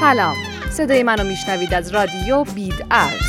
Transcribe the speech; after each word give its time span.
سلام. 0.00 0.36
صدای 0.70 1.02
منو 1.02 1.24
میشنوید 1.24 1.74
از 1.74 1.94
رادیو 1.94 2.44
بید 2.44 2.86
ارز. 2.90 3.22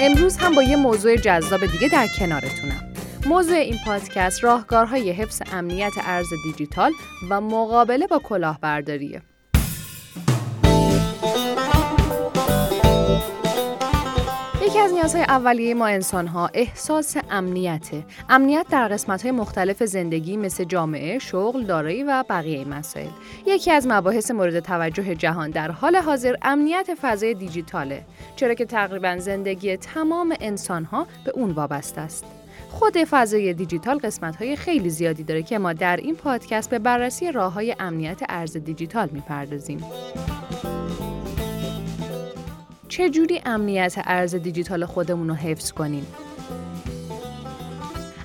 امروز 0.00 0.36
هم 0.36 0.54
با 0.54 0.62
یه 0.62 0.76
موضوع 0.76 1.16
جذاب 1.16 1.66
دیگه 1.66 1.88
در 1.88 2.06
کنارتونم. 2.18 2.94
موضوع 3.26 3.56
این 3.56 3.76
پادکست 3.86 4.44
راهکارهای 4.44 5.10
حفظ 5.10 5.42
امنیت 5.52 5.92
ارز 6.04 6.26
دیجیتال 6.44 6.92
و 7.30 7.40
مقابله 7.40 8.06
با 8.06 8.18
کلاهبرداریه. 8.18 9.22
یکی 14.74 14.82
از 14.82 14.92
نیازهای 14.92 15.22
اولیه 15.22 15.74
ما 15.74 15.86
انسان 15.86 16.26
ها 16.26 16.50
احساس 16.54 17.16
امنیته. 17.30 18.04
امنیت 18.28 18.66
در 18.70 18.88
قسمت 18.88 19.22
های 19.22 19.30
مختلف 19.30 19.82
زندگی 19.82 20.36
مثل 20.36 20.64
جامعه، 20.64 21.18
شغل، 21.18 21.64
دارایی 21.64 22.02
و 22.02 22.24
بقیه 22.28 22.64
مسائل. 22.64 23.08
یکی 23.46 23.70
از 23.70 23.86
مباحث 23.86 24.30
مورد 24.30 24.60
توجه 24.60 25.14
جهان 25.14 25.50
در 25.50 25.70
حال 25.70 25.96
حاضر 25.96 26.34
امنیت 26.42 26.90
فضای 27.02 27.34
دیجیتاله. 27.34 28.04
چرا 28.36 28.54
که 28.54 28.64
تقریبا 28.64 29.18
زندگی 29.18 29.76
تمام 29.76 30.34
انسان 30.40 30.84
ها 30.84 31.06
به 31.24 31.30
اون 31.34 31.50
وابسته 31.50 32.00
است. 32.00 32.24
خود 32.70 32.96
فضای 32.96 33.54
دیجیتال 33.54 33.98
قسمت 33.98 34.36
های 34.36 34.56
خیلی 34.56 34.90
زیادی 34.90 35.22
داره 35.22 35.42
که 35.42 35.58
ما 35.58 35.72
در 35.72 35.96
این 35.96 36.14
پادکست 36.14 36.70
به 36.70 36.78
بررسی 36.78 37.32
راه 37.32 37.52
های 37.52 37.76
امنیت 37.80 38.20
ارز 38.28 38.56
دیجیتال 38.56 39.08
می‌پردازیم. 39.12 39.84
چجوری 42.96 43.40
امنیت 43.46 43.94
ارز 44.04 44.34
دیجیتال 44.34 44.84
خودمون 44.84 45.28
رو 45.28 45.34
حفظ 45.34 45.72
کنیم؟ 45.72 46.06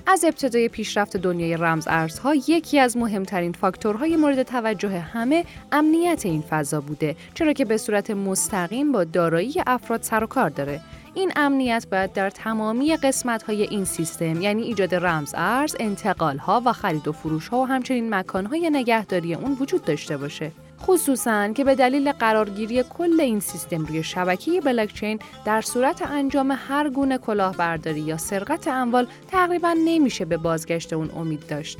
از 0.07 0.23
ابتدای 0.23 0.69
پیشرفت 0.69 1.17
دنیای 1.17 1.57
رمز 1.57 1.87
ارزها 1.87 2.35
یکی 2.35 2.79
از 2.79 2.97
مهمترین 2.97 3.51
فاکتورهای 3.51 4.15
مورد 4.15 4.43
توجه 4.43 4.99
همه 4.99 5.45
امنیت 5.71 6.25
این 6.25 6.41
فضا 6.41 6.81
بوده 6.81 7.15
چرا 7.33 7.53
که 7.53 7.65
به 7.65 7.77
صورت 7.77 8.11
مستقیم 8.11 8.91
با 8.91 9.03
دارایی 9.03 9.53
افراد 9.67 10.01
سر 10.01 10.23
و 10.23 10.27
کار 10.27 10.49
داره 10.49 10.81
این 11.13 11.31
امنیت 11.35 11.87
باید 11.91 12.13
در 12.13 12.29
تمامی 12.29 12.95
قسمت 12.95 13.43
های 13.43 13.63
این 13.63 13.85
سیستم 13.85 14.41
یعنی 14.41 14.63
ایجاد 14.63 14.95
رمز 14.95 15.33
ارز، 15.37 15.76
انتقال 15.79 16.37
ها 16.37 16.61
و 16.65 16.73
خرید 16.73 17.07
و 17.07 17.11
فروش 17.11 17.48
ها 17.48 17.61
و 17.61 17.65
همچنین 17.65 18.15
مکان 18.15 18.45
های 18.45 18.70
نگهداری 18.70 19.33
اون 19.33 19.57
وجود 19.59 19.85
داشته 19.85 20.17
باشه. 20.17 20.51
خصوصا 20.82 21.54
که 21.54 21.63
به 21.63 21.76
دلیل 21.76 22.12
قرارگیری 22.12 22.84
کل 22.84 23.22
این 23.22 23.40
سیستم 23.40 23.85
روی 23.85 24.04
شبکه 24.04 24.62
بلاکچین 24.62 25.20
در 25.46 25.62
صورت 25.62 26.02
انجام 26.02 26.58
هر 26.68 26.90
گونه 26.90 27.18
کلاهبرداری 27.18 27.99
یا 27.99 28.18
سرقت 28.18 28.68
اموال 28.68 29.07
تقریبا 29.27 29.76
نمیشه 29.85 30.26
به 30.26 30.38
بازگشت 30.38 30.94
اون 30.94 31.12
امید 31.12 31.48
داشت. 31.48 31.77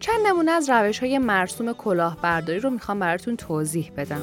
چند 0.00 0.26
نمونه 0.26 0.50
از 0.50 0.70
روش 0.70 0.98
های 0.98 1.18
مرسوم 1.18 1.72
کلاهبرداری 1.72 2.60
رو 2.60 2.70
می‌خوام 2.70 2.98
براتون 2.98 3.36
توضیح 3.36 3.90
بدم. 3.96 4.22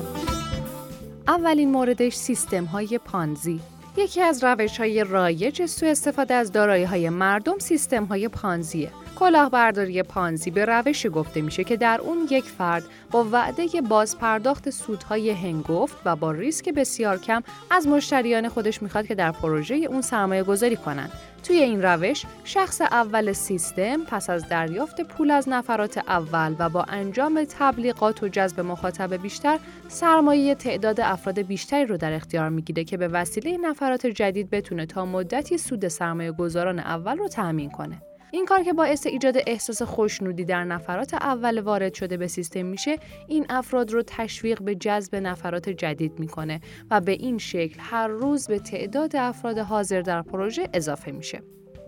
اولین 1.28 1.72
موردش 1.72 2.14
سیستم 2.16 2.66
های 2.66 2.98
پانزی 2.98 3.60
یکی 3.98 4.22
از 4.22 4.44
روش 4.44 4.78
های 4.78 5.04
رایج 5.04 5.66
سوء 5.66 5.90
استفاده 5.90 6.34
از 6.34 6.52
دارایی 6.52 6.84
های 6.84 7.10
مردم 7.10 7.60
سیستم 7.60 8.04
های 8.04 8.28
پانزیه. 8.28 8.92
کلاهبرداری 9.16 10.04
پانزی 10.04 10.52
به 10.52 10.66
روشی 10.66 11.10
گفته 11.10 11.42
میشه 11.42 11.64
که 11.64 11.78
در 11.78 12.02
اون 12.02 12.28
یک 12.32 12.44
فرد 12.44 12.84
با 13.12 13.24
وعده 13.32 13.82
بازپرداخت 13.82 14.70
سودهای 14.70 15.30
هنگفت 15.30 15.98
و 16.06 16.16
با 16.16 16.32
ریسک 16.32 16.70
بسیار 16.70 17.18
کم 17.18 17.44
از 17.72 17.88
مشتریان 17.88 18.50
خودش 18.50 18.82
می‌خواد 18.82 19.08
که 19.08 19.16
در 19.16 19.32
پروژه 19.32 19.76
اون 19.76 20.02
سرمایه 20.02 20.44
گذاری 20.44 20.76
کنن. 20.76 21.10
توی 21.48 21.58
این 21.58 21.82
روش 21.82 22.26
شخص 22.44 22.82
اول 22.82 23.34
سیستم 23.34 24.04
پس 24.04 24.30
از 24.30 24.50
دریافت 24.50 25.02
پول 25.02 25.32
از 25.32 25.50
نفرات 25.50 25.98
اول 25.98 26.56
و 26.60 26.70
با 26.70 26.84
انجام 26.84 27.44
تبلیغات 27.60 28.24
و 28.24 28.28
جذب 28.28 28.60
مخاطب 28.60 29.14
بیشتر 29.14 29.60
سرمایه 29.88 30.56
تعداد 30.56 31.02
افراد 31.02 31.40
بیشتری 31.40 31.86
رو 31.86 31.98
در 31.98 32.14
اختیار 32.14 32.50
می‌گیره 32.50 32.84
که 32.84 32.98
به 32.98 33.08
وسیله 33.08 33.58
نفرات 33.58 34.08
جدید 34.08 34.50
بتونه 34.50 34.86
تا 34.86 35.06
مدتی 35.06 35.58
سود 35.58 35.88
سرمایه 35.88 36.32
گذاران 36.32 36.80
اول 36.80 37.18
رو 37.18 37.28
تأمین 37.28 37.70
کنه. 37.70 38.02
این 38.36 38.46
کار 38.46 38.64
که 38.64 38.74
باعث 38.74 39.08
ایجاد 39.08 39.36
احساس 39.48 39.82
خوشنودی 39.82 40.46
در 40.46 40.64
نفرات 40.64 41.14
اول 41.14 41.60
وارد 41.60 41.94
شده 41.94 42.18
به 42.18 42.28
سیستم 42.28 42.66
میشه 42.66 42.98
این 43.28 43.46
افراد 43.50 43.92
رو 43.92 44.04
تشویق 44.08 44.62
به 44.62 44.76
جذب 44.76 45.16
نفرات 45.16 45.70
جدید 45.70 46.20
می‌کنه 46.20 46.62
و 46.92 47.02
به 47.02 47.12
این 47.12 47.38
شکل 47.38 47.76
هر 47.80 48.08
روز 48.08 48.48
به 48.48 48.60
تعداد 48.60 49.16
افراد 49.16 49.58
حاضر 49.58 50.02
در 50.02 50.22
پروژه 50.22 50.70
اضافه 50.74 51.12
میشه 51.12 51.42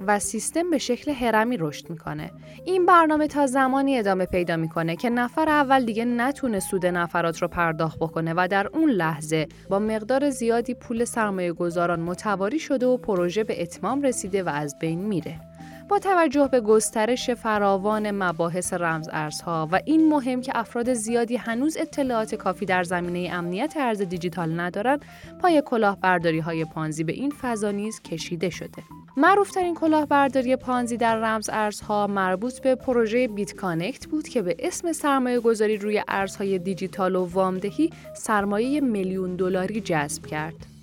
و 0.07 0.19
سیستم 0.19 0.69
به 0.69 0.77
شکل 0.77 1.11
هرمی 1.11 1.57
رشد 1.57 1.89
می‌کنه. 1.89 2.31
این 2.65 2.85
برنامه 2.85 3.27
تا 3.27 3.47
زمانی 3.47 3.97
ادامه 3.97 4.25
پیدا 4.25 4.57
می‌کنه 4.57 4.95
که 4.95 5.09
نفر 5.09 5.49
اول 5.49 5.85
دیگه 5.85 6.05
نتونه 6.05 6.59
سود 6.59 6.85
نفرات 6.85 7.41
رو 7.41 7.47
پرداخت 7.47 7.99
بکنه 7.99 8.33
و 8.37 8.47
در 8.51 8.67
اون 8.67 8.89
لحظه 8.89 9.47
با 9.69 9.79
مقدار 9.79 10.29
زیادی 10.29 10.73
پول 10.73 11.05
سرمایه 11.05 11.53
گذاران 11.53 11.99
متواری 11.99 12.59
شده 12.59 12.85
و 12.85 12.97
پروژه 12.97 13.43
به 13.43 13.61
اتمام 13.61 14.01
رسیده 14.01 14.43
و 14.43 14.49
از 14.49 14.75
بین 14.79 14.99
میره. 14.99 15.39
با 15.89 15.99
توجه 15.99 16.47
به 16.51 16.61
گسترش 16.61 17.29
فراوان 17.29 18.11
مباحث 18.11 18.73
رمز 18.73 19.09
ارزها 19.11 19.69
و 19.71 19.79
این 19.85 20.09
مهم 20.09 20.41
که 20.41 20.51
افراد 20.55 20.93
زیادی 20.93 21.35
هنوز 21.35 21.77
اطلاعات 21.77 22.35
کافی 22.35 22.65
در 22.65 22.83
زمینه 22.83 23.29
امنیت 23.33 23.73
ارز 23.77 24.01
دیجیتال 24.01 24.59
ندارند 24.59 25.05
پای 25.41 25.63
کلاهبرداری 25.65 26.39
های 26.39 26.65
پانزی 26.65 27.03
به 27.03 27.13
این 27.13 27.33
فضا 27.41 27.71
نیز 27.71 28.01
کشیده 28.01 28.49
شده 28.49 28.83
معروفترین 29.17 29.75
کلاهبرداری 29.75 30.55
پانزی 30.55 30.97
در 30.97 31.15
رمز 31.15 31.49
ارزها 31.53 32.07
مربوط 32.07 32.59
به 32.59 32.75
پروژه 32.75 33.27
BitConnect 33.27 34.07
بود 34.07 34.27
که 34.27 34.41
به 34.41 34.55
اسم 34.59 34.93
سرمایه 34.93 35.39
گذاری 35.39 35.77
روی 35.77 36.03
ارزهای 36.07 36.59
دیجیتال 36.59 37.15
و 37.15 37.25
وامدهی 37.25 37.89
سرمایه 38.13 38.81
میلیون 38.81 39.35
دلاری 39.35 39.81
جذب 39.81 40.25
کرد. 40.25 40.76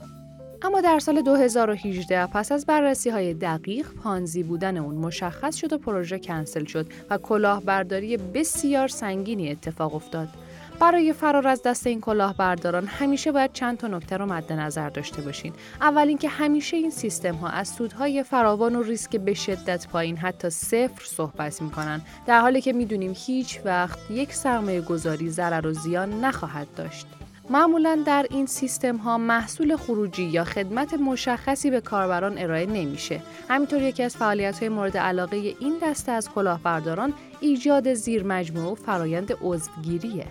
اما 0.65 0.81
در 0.81 0.99
سال 0.99 1.23
2018 1.23 2.27
پس 2.27 2.53
از 2.53 2.67
بررسی 2.67 3.11
های 3.11 3.35
دقیق 3.35 3.87
پانزی 4.03 4.43
بودن 4.43 4.77
اون 4.77 4.95
مشخص 4.95 5.57
شد 5.57 5.73
و 5.73 5.79
پروژه 5.79 6.19
کنسل 6.19 6.65
شد 6.65 6.87
و 7.11 7.19
کلاهبرداری 7.19 8.17
بسیار 8.17 8.89
سنگینی 8.89 9.51
اتفاق 9.51 9.95
افتاد. 9.95 10.29
برای 10.81 11.13
فرار 11.13 11.49
از 11.49 11.63
دست 11.63 11.87
این 11.87 12.01
کلاهبرداران 12.01 12.87
همیشه 12.87 13.33
باید 13.33 13.53
چند 13.53 13.79
تا 13.79 13.89
نکته 13.89 14.17
رو 14.17 14.27
مد 14.27 14.53
نظر 14.53 14.89
داشته 14.89 15.23
باشین. 15.23 15.53
اول 15.81 16.09
اینکه 16.09 16.29
همیشه 16.29 16.77
این 16.77 16.91
سیستم 16.91 17.35
ها 17.35 17.49
از 17.49 17.69
سودهای 17.69 18.23
فراوان 18.23 18.77
و 18.77 18.83
ریسک 18.83 19.17
به 19.17 19.35
شدت 19.35 19.89
پایین 19.89 20.17
حتی 20.17 20.51
صفر 20.51 21.05
صحبت 21.05 21.63
می‌کنن 21.63 22.03
در 22.27 22.41
حالی 22.41 22.61
که 22.61 22.73
می‌دونیم 22.73 23.13
هیچ 23.17 23.61
وقت 23.65 23.99
یک 24.11 24.35
سرمایه 24.35 24.81
گذاری 24.81 25.31
ضرر 25.31 25.67
و 25.67 25.73
زیان 25.73 26.25
نخواهد 26.25 26.67
داشت. 26.77 27.07
معمولا 27.51 28.03
در 28.07 28.27
این 28.31 28.47
سیستم 28.47 28.97
ها 28.97 29.19
محصول 29.19 29.77
خروجی 29.77 30.23
یا 30.23 30.45
خدمت 30.45 30.95
مشخصی 30.95 31.71
به 31.71 31.81
کاربران 31.81 32.39
ارائه 32.39 32.67
نمیشه. 32.67 33.21
همینطور 33.49 33.83
یکی 33.83 34.03
از 34.03 34.17
فعالیت 34.17 34.59
های 34.59 34.69
مورد 34.69 34.97
علاقه 34.97 35.37
این 35.37 35.79
دسته 35.83 36.13
از 36.13 36.31
کلاهبرداران 36.31 37.15
ایجاد 37.41 37.95
زیر 37.95 38.23
مجموعه 38.23 38.73
و 38.73 38.75
فرایند 38.75 39.33
عضوگیریه. 39.43 40.27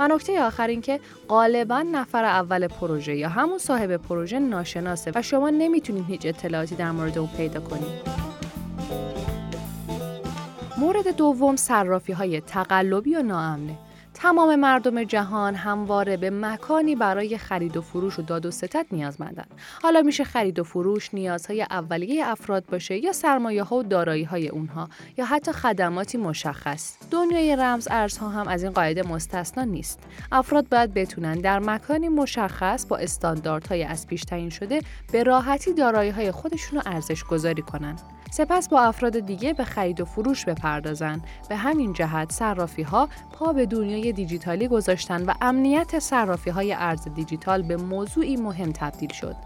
و 0.00 0.08
نکته 0.08 0.42
آخر 0.42 0.66
این 0.66 0.80
که 0.80 1.00
غالبا 1.28 1.82
نفر 1.82 2.24
اول 2.24 2.68
پروژه 2.68 3.16
یا 3.16 3.28
همون 3.28 3.58
صاحب 3.58 3.96
پروژه 3.96 4.38
ناشناسه 4.38 5.12
و 5.14 5.22
شما 5.22 5.50
نمی‌تونید 5.50 6.04
هیچ 6.08 6.26
اطلاعاتی 6.26 6.74
در 6.74 6.90
مورد 6.90 7.18
اون 7.18 7.28
پیدا 7.36 7.60
کنید. 7.60 8.26
مورد 10.78 11.16
دوم 11.16 11.56
صرافی 11.56 12.12
های 12.12 12.40
تقلبی 12.40 13.16
و 13.16 13.22
ناامنه. 13.22 13.85
تمام 14.18 14.56
مردم 14.56 15.04
جهان 15.04 15.54
همواره 15.54 16.16
به 16.16 16.30
مکانی 16.30 16.96
برای 16.96 17.38
خرید 17.38 17.76
و 17.76 17.82
فروش 17.82 18.18
و 18.18 18.22
داد 18.22 18.46
و 18.46 18.50
ستت 18.50 18.86
نیازمندند. 18.92 19.50
حالا 19.82 20.02
میشه 20.02 20.24
خرید 20.24 20.58
و 20.58 20.64
فروش 20.64 21.14
نیازهای 21.14 21.62
اولیه 21.62 22.28
افراد 22.28 22.66
باشه 22.66 23.04
یا 23.04 23.12
سرمایه 23.12 23.62
ها 23.62 23.76
و 23.76 23.82
دارایی 23.82 24.24
های 24.24 24.48
اونها 24.48 24.88
یا 25.16 25.24
حتی 25.24 25.52
خدماتی 25.52 26.18
مشخص. 26.18 26.96
دنیای 27.10 27.56
رمز 27.56 27.88
ارزها 27.90 28.28
هم 28.28 28.48
از 28.48 28.62
این 28.62 28.72
قاعده 28.72 29.02
مستثنا 29.02 29.64
نیست. 29.64 29.98
افراد 30.32 30.68
باید 30.68 30.94
بتونن 30.94 31.34
در 31.34 31.58
مکانی 31.58 32.08
مشخص 32.08 32.86
با 32.86 32.96
استانداردهای 32.96 33.84
از 33.84 34.06
پیش 34.06 34.22
تعیین 34.22 34.50
شده 34.50 34.80
به 35.12 35.22
راحتی 35.22 35.72
دارایی 35.72 36.10
های 36.10 36.30
خودشون 36.30 36.78
رو 36.78 36.82
ارزش 36.86 37.24
گذاری 37.24 37.62
کنن. 37.62 37.96
سپس 38.30 38.68
با 38.68 38.80
افراد 38.80 39.18
دیگه 39.18 39.52
به 39.52 39.64
خرید 39.64 40.00
و 40.00 40.04
فروش 40.04 40.44
بپردازن. 40.44 41.22
به 41.48 41.56
همین 41.56 41.92
جهت 41.92 42.32
صرافی 42.32 42.82
ها 42.82 43.08
پا 43.32 43.52
به 43.52 43.66
دنیای 43.66 44.12
دیجیتالی 44.12 44.68
گذاشتن 44.68 45.24
و 45.24 45.34
امنیت 45.40 45.98
صرافی 45.98 46.50
های 46.50 46.72
ارز 46.72 47.08
دیجیتال 47.08 47.62
به 47.62 47.76
موضوعی 47.76 48.36
مهم 48.36 48.72
تبدیل 48.72 49.12
شد. 49.12 49.36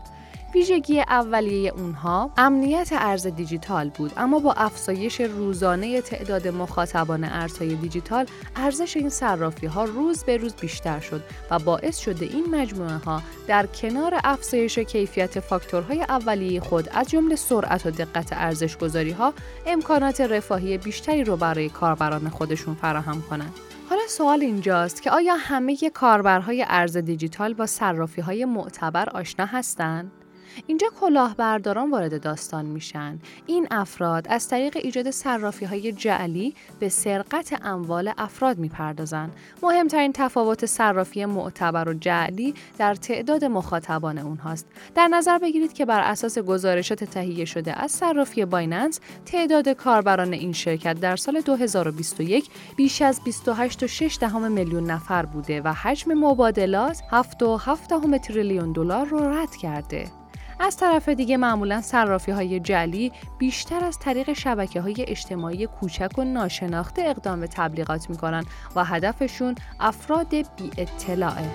ویژگی 0.55 1.01
اولیه 1.01 1.73
اونها 1.77 2.31
امنیت 2.37 2.89
ارز 2.93 3.27
دیجیتال 3.27 3.89
بود 3.89 4.13
اما 4.17 4.39
با 4.39 4.53
افزایش 4.53 5.21
روزانه 5.21 6.01
تعداد 6.01 6.49
مخاطبان 6.49 7.25
ارزهای 7.25 7.75
دیجیتال 7.75 8.27
ارزش 8.57 8.97
این 8.97 9.09
صرافی 9.09 9.67
ها 9.67 9.85
روز 9.85 10.25
به 10.25 10.37
روز 10.37 10.55
بیشتر 10.55 11.01
شد 11.01 11.23
و 11.51 11.59
باعث 11.59 11.99
شده 11.99 12.27
این 12.27 12.55
مجموعه 12.55 12.97
ها 12.97 13.23
در 13.47 13.67
کنار 13.67 14.21
افزایش 14.25 14.79
کیفیت 14.79 15.41
فاکتورهای 15.41 16.03
اولیه 16.03 16.61
خود 16.61 16.89
از 16.93 17.09
جمله 17.09 17.37
سرعت 17.37 17.87
و 17.87 17.91
دقت 17.91 18.33
ارزش 18.33 18.77
گذاری 18.77 19.11
ها 19.11 19.35
امکانات 19.67 20.21
رفاهی 20.21 20.79
بیشتری 20.79 21.25
رو 21.25 21.37
برای 21.37 21.69
کاربران 21.69 22.29
خودشون 22.29 22.75
فراهم 22.75 23.23
کنند. 23.23 23.55
حالا 23.91 24.03
سوال 24.09 24.41
اینجاست 24.41 25.03
که 25.03 25.11
آیا 25.11 25.35
همه 25.39 25.77
کاربرهای 25.95 26.65
ارز 26.69 26.97
دیجیتال 26.97 27.55
با 27.55 27.67
صرافی 27.67 28.21
های 28.21 28.45
معتبر 28.45 29.09
آشنا 29.09 29.47
هستند؟ 29.47 30.13
اینجا 30.67 30.89
کلاهبرداران 31.01 31.91
وارد 31.91 32.23
داستان 32.23 32.67
میشن. 32.67 33.19
این 33.47 33.67
افراد 33.71 34.27
از 34.29 34.49
طریق 34.49 34.77
ایجاد 34.77 35.11
صرافی 35.11 35.65
های 35.65 35.93
جعلی 35.93 36.55
به 36.79 36.89
سرقت 36.89 37.61
اموال 37.63 38.13
افراد 38.19 38.59
می‌پردازند. 38.59 39.33
مهمترین 39.63 40.13
تفاوت 40.13 40.67
صرافی 40.67 41.25
معتبر 41.25 41.89
و 41.89 41.95
جعلی 41.95 42.55
در 42.79 42.95
تعداد 42.95 43.45
مخاطبان 43.45 44.19
اونهاست. 44.19 44.67
در 44.95 45.09
نظر 45.09 45.39
بگیرید 45.39 45.73
که 45.73 45.85
بر 45.85 46.01
اساس 46.01 46.39
گزارشات 46.39 47.05
تهیه 47.05 47.45
شده 47.45 47.83
از 47.83 47.93
صرافی 47.93 48.45
بایننس 48.45 49.01
تعداد 49.27 49.69
کاربران 49.69 50.33
این 50.33 50.53
شرکت 50.53 51.01
در 51.01 51.17
سال 51.17 51.41
2021 51.41 52.51
بیش 52.77 53.03
از 53.03 53.21
28.6 53.27 54.35
میلیون 54.35 54.91
نفر 54.91 55.27
بوده 55.27 55.61
و 55.61 55.73
حجم 55.73 56.15
مبادلات 56.15 57.03
7.7 57.11 58.19
تریلیون 58.19 58.73
دلار 58.73 59.07
رو 59.07 59.19
رد 59.19 59.57
کرده. 59.57 60.20
از 60.63 60.77
طرف 60.77 61.09
دیگه 61.09 61.37
معمولا 61.37 61.81
صرافی 61.81 62.33
های 62.33 62.61
جلی 62.61 63.13
بیشتر 63.39 63.85
از 63.85 63.99
طریق 63.99 64.33
شبکه 64.33 64.81
های 64.81 65.05
اجتماعی 65.09 65.67
کوچک 65.67 66.19
و 66.19 66.25
ناشناخته 66.25 67.03
اقدام 67.03 67.41
به 67.41 67.47
تبلیغات 67.47 68.11
می‌کنن 68.11 68.45
و 68.77 68.85
هدفشون 68.85 69.55
افراد 69.81 70.31
بی 70.31 70.71
اطلاعه. 70.79 71.51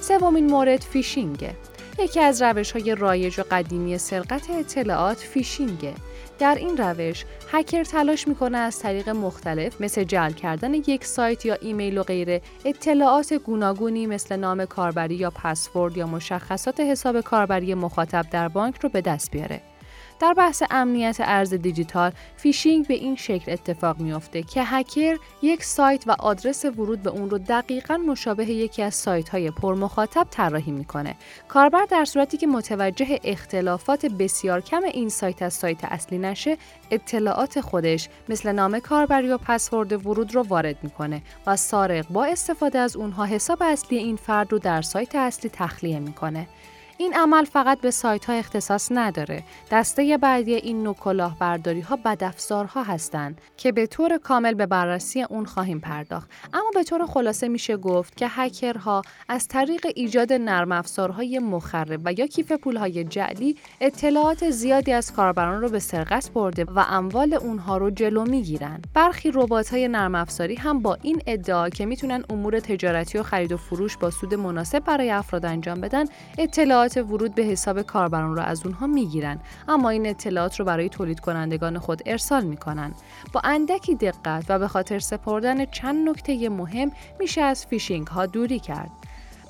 سومین 0.00 0.46
مورد 0.46 0.80
فیشینگه. 0.80 1.56
یکی 1.98 2.20
از 2.20 2.42
روش 2.42 2.72
های 2.72 2.94
رایج 2.94 3.40
و 3.40 3.42
قدیمی 3.50 3.98
سرقت 3.98 4.50
اطلاعات 4.50 5.18
فیشینگه. 5.18 5.94
در 6.38 6.54
این 6.54 6.76
روش 6.76 7.24
هکر 7.52 7.84
تلاش 7.84 8.28
می‌کنه 8.28 8.58
از 8.58 8.78
طریق 8.78 9.08
مختلف 9.08 9.80
مثل 9.80 10.04
جعل 10.04 10.32
کردن 10.32 10.74
یک 10.74 11.04
سایت 11.04 11.46
یا 11.46 11.54
ایمیل 11.54 11.98
و 11.98 12.02
غیره 12.02 12.42
اطلاعات 12.64 13.34
گوناگونی 13.34 14.06
مثل 14.06 14.36
نام 14.36 14.64
کاربری 14.64 15.14
یا 15.14 15.30
پسورد 15.30 15.96
یا 15.96 16.06
مشخصات 16.06 16.80
حساب 16.80 17.20
کاربری 17.20 17.74
مخاطب 17.74 18.26
در 18.30 18.48
بانک 18.48 18.78
رو 18.80 18.88
به 18.88 19.00
دست 19.00 19.30
بیاره. 19.30 19.67
در 20.20 20.34
بحث 20.34 20.62
امنیت 20.70 21.16
ارز 21.20 21.54
دیجیتال 21.54 22.12
فیشینگ 22.36 22.86
به 22.86 22.94
این 22.94 23.16
شکل 23.16 23.52
اتفاق 23.52 24.00
میافته 24.00 24.42
که 24.42 24.62
هکر 24.64 25.18
یک 25.42 25.64
سایت 25.64 26.04
و 26.06 26.16
آدرس 26.18 26.64
ورود 26.64 27.02
به 27.02 27.10
اون 27.10 27.30
رو 27.30 27.38
دقیقا 27.38 27.96
مشابه 27.96 28.44
یکی 28.44 28.82
از 28.82 28.94
سایت 28.94 29.28
های 29.28 29.50
پرمخاطب 29.50 30.26
طراحی 30.30 30.72
می‌کنه. 30.72 31.14
کاربر 31.48 31.84
در 31.84 32.04
صورتی 32.04 32.36
که 32.36 32.46
متوجه 32.46 33.18
اختلافات 33.24 34.06
بسیار 34.06 34.60
کم 34.60 34.82
این 34.84 35.08
سایت 35.08 35.42
از 35.42 35.54
سایت 35.54 35.84
اصلی 35.84 36.18
نشه 36.18 36.56
اطلاعات 36.90 37.60
خودش 37.60 38.08
مثل 38.28 38.52
نام 38.52 38.78
کاربری 38.78 39.28
و 39.28 39.38
پسورد 39.38 40.06
ورود 40.06 40.34
رو 40.34 40.42
وارد 40.42 40.76
می‌کنه 40.82 41.22
و 41.46 41.56
سارق 41.56 42.08
با 42.08 42.24
استفاده 42.24 42.78
از 42.78 42.96
اونها 42.96 43.24
حساب 43.24 43.58
اصلی 43.62 43.98
این 43.98 44.16
فرد 44.16 44.52
رو 44.52 44.58
در 44.58 44.82
سایت 44.82 45.14
اصلی 45.14 45.50
تخلیه 45.52 45.98
می‌کنه. 45.98 46.48
این 47.00 47.14
عمل 47.14 47.44
فقط 47.44 47.80
به 47.80 47.90
سایت 47.90 48.24
ها 48.24 48.32
اختصاص 48.32 48.88
نداره. 48.92 49.42
دسته 49.70 50.18
بعدی 50.18 50.54
این 50.54 50.82
نوع 50.82 50.94
کلاهبرداری 50.94 51.80
ها 51.80 51.96
بدافزارها 52.04 52.82
هستند 52.82 53.40
که 53.56 53.72
به 53.72 53.86
طور 53.86 54.18
کامل 54.18 54.54
به 54.54 54.66
بررسی 54.66 55.22
اون 55.22 55.44
خواهیم 55.44 55.80
پرداخت. 55.80 56.30
اما 56.52 56.70
به 56.74 56.82
طور 56.82 57.06
خلاصه 57.06 57.48
میشه 57.48 57.76
گفت 57.76 58.16
که 58.16 58.26
هکرها 58.30 59.02
از 59.28 59.48
طریق 59.48 59.86
ایجاد 59.94 60.32
نرم 60.32 60.72
افزارهای 60.72 61.38
مخرب 61.38 62.00
و 62.04 62.12
یا 62.12 62.26
کیف 62.26 62.52
پولهای 62.52 63.04
جعلی 63.04 63.56
اطلاعات 63.80 64.50
زیادی 64.50 64.92
از 64.92 65.12
کاربران 65.12 65.60
رو 65.60 65.68
به 65.68 65.78
سرقت 65.78 66.30
برده 66.30 66.64
و 66.64 66.84
اموال 66.88 67.34
اونها 67.34 67.76
رو 67.76 67.90
جلو 67.90 68.24
می‌گیرن. 68.24 68.82
برخی 68.94 69.30
ربات 69.34 69.70
های 69.70 69.88
نرم 69.88 70.14
افزاری 70.14 70.54
هم 70.54 70.82
با 70.82 70.98
این 71.02 71.22
ادعا 71.26 71.68
که 71.68 71.86
می‌تونن 71.86 72.24
امور 72.30 72.60
تجارتی 72.60 73.18
و 73.18 73.22
خرید 73.22 73.52
و 73.52 73.56
فروش 73.56 73.96
با 73.96 74.10
سود 74.10 74.34
مناسب 74.34 74.84
برای 74.84 75.10
افراد 75.10 75.46
انجام 75.46 75.80
بدن 75.80 76.04
اطلاعات 76.38 76.87
ورود 76.96 77.34
به 77.34 77.42
حساب 77.42 77.82
کاربران 77.82 78.36
را 78.36 78.42
از 78.42 78.66
اونها 78.66 78.86
می‌گیرن 78.86 79.38
اما 79.68 79.90
این 79.90 80.06
اطلاعات 80.06 80.58
رو 80.58 80.64
برای 80.64 80.88
تولید 80.88 81.20
کنندگان 81.20 81.78
خود 81.78 82.02
ارسال 82.06 82.44
می‌کنن 82.44 82.94
با 83.32 83.40
اندکی 83.44 83.94
دقت 83.94 84.44
و 84.48 84.58
به 84.58 84.68
خاطر 84.68 84.98
سپردن 84.98 85.64
چند 85.64 86.08
نکته 86.08 86.48
مهم 86.48 86.92
میشه 87.20 87.40
از 87.40 87.66
فیشینگ 87.66 88.06
ها 88.06 88.26
دوری 88.26 88.58
کرد 88.58 88.90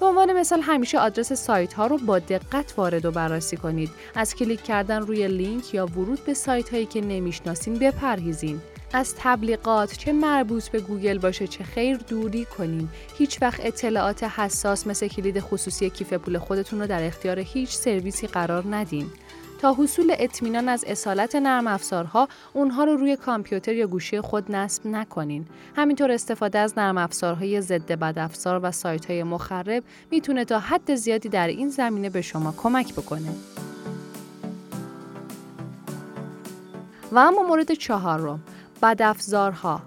به 0.00 0.06
عنوان 0.06 0.32
مثال 0.32 0.61
همیشه 0.61 0.99
آدرس 0.99 1.32
سایت 1.32 1.73
ها 1.73 1.87
رو 1.87 1.99
با 1.99 2.19
دقت 2.19 2.75
وارد 2.76 3.05
و 3.05 3.11
بررسی 3.11 3.56
کنید. 3.56 3.90
از 4.14 4.35
کلیک 4.35 4.62
کردن 4.62 5.02
روی 5.02 5.29
لینک 5.29 5.75
یا 5.75 5.87
ورود 5.87 6.25
به 6.25 6.35
سایت 6.35 6.69
هایی 6.70 6.87
که 6.87 7.00
نمی‌شناسین 7.00 7.79
بپرهیزین. 7.79 8.61
از 8.93 9.14
تبلیغات 9.19 9.94
چه 9.94 10.12
مربوط 10.12 10.69
به 10.69 10.81
گوگل 10.81 11.19
باشه 11.19 11.46
چه 11.46 11.64
خیر 11.64 11.96
دوری 11.96 12.44
کنین. 12.44 12.88
هیچ 13.19 13.43
وقت 13.43 13.67
اطلاعات 13.67 14.25
حساس 14.25 14.87
مثل 14.87 15.08
کلید 15.08 15.40
خصوصی 15.40 15.90
کیف 15.90 16.12
پول 16.12 16.38
خودتون 16.38 16.81
رو 16.81 16.87
در 16.87 17.06
اختیار 17.06 17.38
هیچ 17.38 17.70
سرویسی 17.70 18.26
قرار 18.26 18.64
ندین. 18.70 19.06
تا 19.61 19.75
حصول 19.75 20.14
اطمینان 20.19 20.69
از 20.69 20.85
اصالت 20.88 21.37
نرم 21.37 21.67
افزارها 21.67 22.29
اونها 22.52 22.85
رو 22.85 22.96
روی 22.96 23.17
کامپیوتر 23.17 23.75
یا 23.75 23.87
گوشی 23.87 24.20
خود 24.20 24.52
نصب 24.52 24.87
نکنین. 24.87 25.46
همینطور 25.76 26.11
استفاده 26.11 26.58
از 26.58 26.79
نرم 26.79 26.99
افزارهای 26.99 27.61
ضد 27.61 27.93
بد 27.93 28.19
افزار 28.19 28.61
و 28.62 28.70
سایت 28.70 29.06
های 29.06 29.23
مخرب 29.23 29.85
می‌تونه 30.11 30.44
تا 30.44 30.58
حد 30.58 30.94
زیادی 30.94 31.29
در 31.29 31.46
این 31.46 31.69
زمینه 31.69 32.11
به 32.11 32.23
شما 32.23 32.55
کمک 32.56 32.93
بکنه. 32.93 33.32
و 37.12 37.19
اما 37.19 37.43
مورد 37.43 37.73
چهارم. 37.73 38.40
بدافزارها 38.82 39.82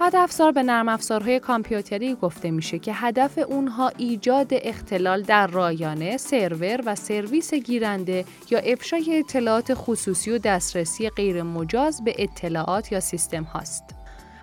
بدافزار 0.00 0.52
به 0.52 0.62
نرم 0.62 0.88
افزارهای 0.88 1.40
کامپیوتری 1.40 2.14
گفته 2.14 2.50
میشه 2.50 2.78
که 2.78 2.92
هدف 2.94 3.38
اونها 3.38 3.88
ایجاد 3.88 4.48
اختلال 4.50 5.22
در 5.22 5.46
رایانه، 5.46 6.16
سرور 6.16 6.80
و 6.86 6.94
سرویس 6.94 7.54
گیرنده 7.54 8.24
یا 8.50 8.58
افشای 8.58 9.18
اطلاعات 9.18 9.74
خصوصی 9.74 10.30
و 10.30 10.38
دسترسی 10.38 11.08
غیر 11.08 11.42
مجاز 11.42 12.04
به 12.04 12.14
اطلاعات 12.18 12.92
یا 12.92 13.00
سیستم 13.00 13.42
هاست. 13.42 13.93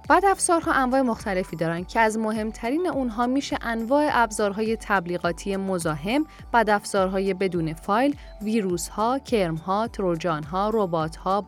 بعد 0.10 0.26
افزارها 0.26 0.72
انواع 0.72 1.02
مختلفی 1.02 1.56
دارن 1.56 1.84
که 1.84 2.00
از 2.00 2.18
مهمترین 2.18 2.88
اونها 2.88 3.28
میشه 3.28 3.58
انواع 3.62 4.10
ابزارهای 4.12 4.78
تبلیغاتی 4.78 5.56
مزاحم، 5.56 6.26
بعد 6.52 6.70
افزارهای 6.70 7.34
بدون 7.34 7.74
فایل، 7.74 8.16
ویروس 8.42 8.88
ها، 8.88 9.20
کرم 9.20 9.56
ها، 9.56 9.88
تروجان 9.88 10.44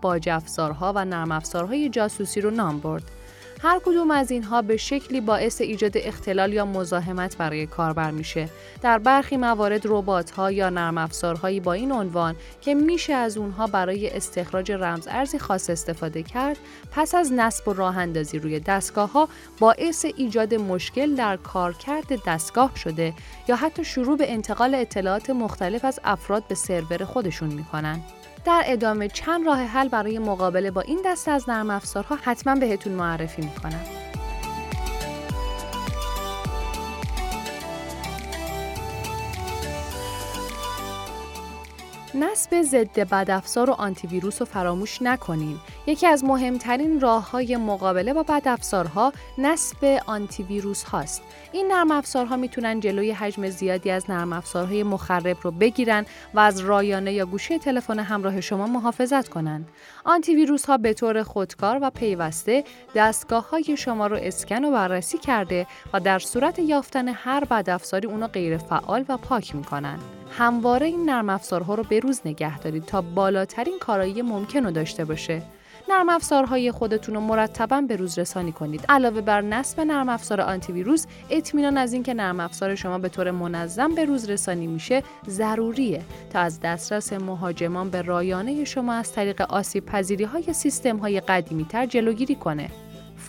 باج 0.02 0.30
افزارها 0.30 0.94
و 0.96 1.06
نرم 1.06 1.32
افزارهای 1.32 1.90
جاسوسی 1.90 2.42
رو 2.42 2.52
نام 2.52 2.80
برد. 2.80 3.04
هر 3.64 3.80
کدوم 3.86 4.12
از 4.12 4.32
اینها 4.32 4.62
به 4.62 4.78
شکلی 4.78 5.22
باعث 5.22 5.62
ایجاد 5.62 5.92
اختلال 5.96 6.54
یا 6.54 6.66
مزاحمت 6.66 7.38
برای 7.38 7.66
کاربر 7.66 8.12
میشه. 8.12 8.50
در 8.82 8.98
برخی 8.98 9.38
موارد 9.38 9.82
ربات 9.86 10.32
ها 10.32 10.52
یا 10.52 10.70
نرم 10.70 10.98
افزارهایی 10.98 11.60
با 11.60 11.74
این 11.74 11.92
عنوان 11.92 12.36
که 12.62 12.74
میشه 12.76 13.14
از 13.14 13.38
اونها 13.38 13.68
برای 13.68 14.10
استخراج 14.10 14.72
رمز 14.72 15.08
ارزی 15.08 15.40
خاص 15.40 15.70
استفاده 15.70 16.24
کرد، 16.24 16.58
پس 16.92 17.16
از 17.16 17.32
نصب 17.34 17.68
و 17.68 17.74
راه 17.74 17.98
اندازی 17.98 18.40
روی 18.40 18.60
دستگاه 18.60 19.12
ها 19.12 19.30
باعث 19.60 20.06
ایجاد 20.18 20.56
مشکل 20.56 21.16
در 21.16 21.38
کارکرد 21.38 22.26
دستگاه 22.26 22.72
شده 22.76 23.14
یا 23.48 23.56
حتی 23.56 23.86
شروع 23.86 24.18
به 24.18 24.32
انتقال 24.32 24.76
اطلاعات 24.76 25.30
مختلف 25.30 25.86
از 25.86 26.00
افراد 26.04 26.44
به 26.48 26.56
سرور 26.56 27.06
خودشون 27.06 27.50
می‌کنن. 27.50 28.02
در 28.46 28.64
ادامه 28.66 29.08
چند 29.08 29.46
راه 29.46 29.60
حل 29.64 29.88
برای 29.88 30.20
مقابله 30.20 30.72
با 30.72 30.82
این 30.82 31.00
دسته 31.06 31.32
از 31.32 31.50
نرم 31.50 31.70
افزارها 31.70 32.18
حتما 32.24 32.56
بهتون 32.56 32.94
معرفی 32.94 33.42
می‌کنم. 33.42 33.82
نصب 42.16 42.62
ضد 42.62 43.00
بدافزار 43.00 43.70
و 43.70 43.74
آنتی 43.74 44.08
ویروس 44.08 44.42
رو 44.42 44.46
فراموش 44.46 45.02
نکنین. 45.02 45.60
یکی 45.88 46.08
از 46.08 46.24
مهمترین 46.24 47.00
راه 47.00 47.32
های 47.32 47.58
مقابله 47.58 48.14
با 48.14 48.24
بدافزارها 48.24 49.14
نصب 49.38 50.00
آنتی 50.06 50.44
ویروس 50.44 50.84
هاست. 50.84 51.22
این 51.52 51.68
نرم 51.68 51.92
افزارها 51.92 52.38
می‌تونن 52.38 52.80
جلوی 52.80 53.12
حجم 53.12 53.50
زیادی 53.50 53.92
از 53.92 54.10
نرم 54.10 54.34
افزارهای 54.34 54.84
مخرب 54.84 55.38
رو 55.42 55.52
بگیرن 55.52 56.06
و 56.34 56.40
از 56.40 56.60
رایانه 56.60 57.14
یا 57.14 57.26
گوشه 57.26 57.60
تلفن 57.60 58.00
همراه 58.00 58.42
شما 58.42 58.68
محافظت 58.68 59.30
کنند. 59.30 59.68
آنتی 60.06 60.36
ویروس 60.36 60.66
ها 60.66 60.78
به 60.78 60.94
طور 60.94 61.24
خودکار 61.24 61.80
و 61.82 61.90
پیوسته 61.90 62.64
دستگاه 62.96 63.50
های 63.50 63.78
شما 63.78 64.08
رو 64.08 64.18
اسکن 64.22 64.66
و 64.66 64.72
بررسی 64.72 65.18
کرده 65.18 65.68
و 65.94 66.00
در 66.00 66.20
صورت 66.20 66.60
یافتن 66.60 67.08
هر 67.08 67.46
بدافزاری 67.46 68.08
اونو 68.08 68.28
غیر 68.28 68.58
فعال 68.58 69.06
و 69.10 69.18
پاک 69.18 69.56
می‌کنن. 69.56 70.00
همواره 70.38 70.88
این 70.88 71.10
نرم 71.10 71.30
افزارها 71.30 71.76
رو 71.76 71.84
به 71.84 72.00
روز 72.00 72.22
نگه 72.26 72.60
دارید 72.60 72.86
تا 72.86 73.02
بالاترین 73.02 73.80
کارایی 73.80 74.22
ممکن 74.22 74.64
رو 74.64 74.72
داشته 74.72 75.06
باشه. 75.06 75.42
نرم 75.90 76.10
افزارهای 76.10 76.72
خودتون 76.72 77.16
رو 77.16 77.22
مرتبا 77.22 77.82
به 77.82 77.96
روز 77.96 78.20
رسانی 78.20 78.52
کنید. 78.52 78.86
علاوه 78.90 79.22
بر 79.22 79.42
نصب 79.42 79.80
نرم 79.80 80.10
افزار 80.10 80.42
آنتی 80.42 80.74
ویروس، 80.74 81.06
اطمینان 81.30 81.78
از 81.78 81.94
اینکه 81.94 82.14
نرم 82.14 82.40
افزار 82.40 82.76
شما 82.76 82.98
به 82.98 83.10
طور 83.10 83.32
منظم 83.32 83.96
به 83.96 84.06
روز 84.06 84.30
رسانی 84.30 84.68
میشه 84.68 85.04
ضروریه 85.28 86.02
تا 86.34 86.40
از 86.40 86.60
دسترس 86.60 87.14
مهاجمان 87.14 87.90
به 87.90 88.02
رایانه 88.02 88.64
شما 88.64 88.94
از 88.94 89.14
طریق 89.14 89.42
آسیب 89.42 89.86
پذیری 89.86 90.24
های 90.24 90.54
سیستم 90.54 90.98
های 90.98 91.20
قدیمی 91.20 91.66
تر 91.66 91.86
جلوگیری 91.86 92.36
کنه. 92.36 92.70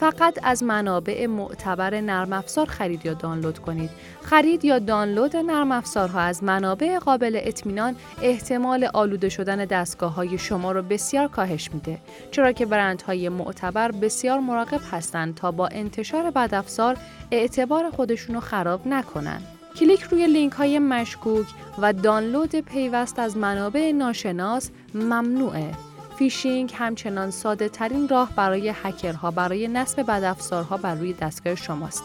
فقط 0.00 0.38
از 0.42 0.62
منابع 0.62 1.26
معتبر 1.26 2.00
نرم 2.00 2.32
افزار 2.32 2.66
خرید 2.66 3.06
یا 3.06 3.14
دانلود 3.14 3.58
کنید. 3.58 3.90
خرید 4.22 4.64
یا 4.64 4.78
دانلود 4.78 5.36
نرم 5.36 5.72
افزارها 5.72 6.20
از 6.20 6.44
منابع 6.44 6.98
قابل 6.98 7.40
اطمینان 7.42 7.96
احتمال 8.22 8.84
آلوده 8.84 9.28
شدن 9.28 9.64
دستگاه 9.64 10.14
های 10.14 10.38
شما 10.38 10.72
را 10.72 10.82
بسیار 10.82 11.28
کاهش 11.28 11.70
میده. 11.74 11.98
چرا 12.30 12.52
که 12.52 12.66
برندهای 12.66 13.28
معتبر 13.28 13.90
بسیار 13.90 14.38
مراقب 14.38 14.80
هستند 14.90 15.34
تا 15.34 15.50
با 15.50 15.66
انتشار 15.66 16.30
بد 16.30 16.54
افزار 16.54 16.96
اعتبار 17.30 17.90
خودشون 17.90 18.34
رو 18.34 18.40
خراب 18.40 18.86
نکنن. 18.86 19.40
کلیک 19.76 20.00
روی 20.00 20.26
لینک 20.26 20.52
های 20.52 20.78
مشکوک 20.78 21.46
و 21.78 21.92
دانلود 21.92 22.56
پیوست 22.56 23.18
از 23.18 23.36
منابع 23.36 23.92
ناشناس 23.92 24.70
ممنوعه. 24.94 25.93
فیشینگ 26.18 26.72
همچنان 26.74 27.30
ساده 27.30 27.68
ترین 27.68 28.08
راه 28.08 28.30
برای 28.36 28.72
هکرها 28.82 29.30
برای 29.30 29.68
نصب 29.68 30.02
بدافزارها 30.02 30.76
بر 30.76 30.94
روی 30.94 31.12
دستگاه 31.12 31.54
شماست. 31.54 32.02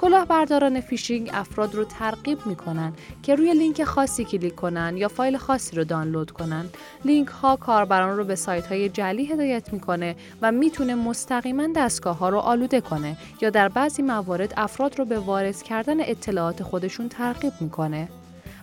کلاهبرداران 0.00 0.80
فیشینگ 0.80 1.30
افراد 1.32 1.74
رو 1.74 1.84
ترغیب 1.84 2.46
می‌کنن 2.46 2.92
که 3.22 3.34
روی 3.34 3.54
لینک 3.54 3.84
خاصی 3.84 4.24
کلیک 4.24 4.54
کنن 4.54 4.96
یا 4.96 5.08
فایل 5.08 5.36
خاصی 5.36 5.76
رو 5.76 5.84
دانلود 5.84 6.30
کنن. 6.30 6.64
لینک 7.04 7.28
ها 7.28 7.56
کاربران 7.56 8.16
رو 8.16 8.24
به 8.24 8.34
سایت 8.34 8.66
های 8.66 8.88
جعلی 8.88 9.26
هدایت 9.26 9.72
می‌کنه 9.72 10.16
و 10.42 10.52
می‌تونه 10.52 10.94
مستقیما 10.94 11.68
دستگاه 11.76 12.18
ها 12.18 12.28
رو 12.28 12.38
آلوده 12.38 12.80
کنه 12.80 13.16
یا 13.40 13.50
در 13.50 13.68
بعضی 13.68 14.02
موارد 14.02 14.54
افراد 14.56 14.98
رو 14.98 15.04
به 15.04 15.18
وارد 15.18 15.62
کردن 15.62 16.00
اطلاعات 16.00 16.62
خودشون 16.62 17.08
ترغیب 17.08 17.52
می‌کنه. 17.60 18.08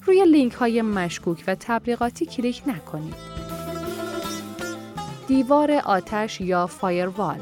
روی 0.06 0.26
لینک 0.26 0.54
های 0.54 0.82
مشکوک 0.82 1.44
و 1.48 1.56
تبلیغاتی 1.56 2.26
کلیک 2.26 2.62
نکنید. 2.68 3.39
دیوار 5.30 5.72
آتش 5.72 6.42
یا 6.42 6.68
فایروال 6.68 7.40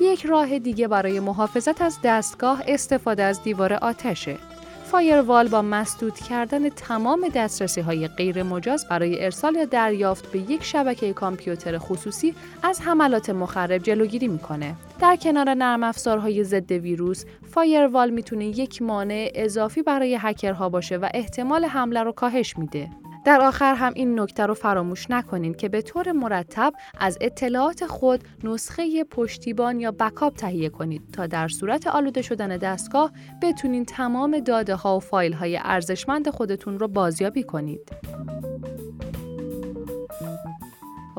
یک 0.00 0.26
راه 0.26 0.58
دیگه 0.58 0.88
برای 0.88 1.20
محافظت 1.20 1.82
از 1.82 1.98
دستگاه 2.04 2.62
استفاده 2.66 3.22
از 3.22 3.42
دیوار 3.42 3.72
آتشه. 3.72 4.36
فایروال 4.84 5.48
با 5.48 5.62
مسدود 5.62 6.14
کردن 6.14 6.68
تمام 6.68 7.28
دسترسی 7.34 7.80
های 7.80 8.08
غیر 8.08 8.42
مجاز 8.42 8.88
برای 8.88 9.24
ارسال 9.24 9.54
یا 9.54 9.64
دریافت 9.64 10.32
به 10.32 10.38
یک 10.38 10.64
شبکه 10.64 11.12
کامپیوتر 11.12 11.78
خصوصی 11.78 12.34
از 12.62 12.80
حملات 12.80 13.30
مخرب 13.30 13.82
جلوگیری 13.82 14.28
می‌کنه. 14.28 14.74
در 14.98 15.16
کنار 15.16 15.54
نرم 15.54 15.82
افزارهای 15.82 16.44
ضد 16.44 16.72
ویروس، 16.72 17.24
فایروال 17.50 18.10
می‌تونه 18.10 18.44
یک 18.44 18.82
مانع 18.82 19.30
اضافی 19.34 19.82
برای 19.82 20.18
هکرها 20.20 20.68
باشه 20.68 20.96
و 20.96 21.08
احتمال 21.14 21.64
حمله 21.64 22.02
رو 22.02 22.12
کاهش 22.12 22.58
میده. 22.58 22.90
در 23.24 23.40
آخر 23.40 23.74
هم 23.74 23.92
این 23.94 24.20
نکته 24.20 24.46
رو 24.46 24.54
فراموش 24.54 25.10
نکنید 25.10 25.56
که 25.56 25.68
به 25.68 25.82
طور 25.82 26.12
مرتب 26.12 26.72
از 27.00 27.18
اطلاعات 27.20 27.86
خود 27.86 28.24
نسخه 28.44 29.04
پشتیبان 29.04 29.80
یا 29.80 29.90
بکاپ 29.90 30.36
تهیه 30.36 30.68
کنید 30.68 31.02
تا 31.12 31.26
در 31.26 31.48
صورت 31.48 31.86
آلوده 31.86 32.22
شدن 32.22 32.56
دستگاه 32.56 33.12
بتونید 33.42 33.88
تمام 33.88 34.38
داده 34.38 34.74
ها 34.74 34.96
و 34.96 35.00
فایل 35.00 35.32
های 35.32 35.58
ارزشمند 35.62 36.30
خودتون 36.30 36.78
رو 36.78 36.88
بازیابی 36.88 37.42
کنید. 37.42 37.92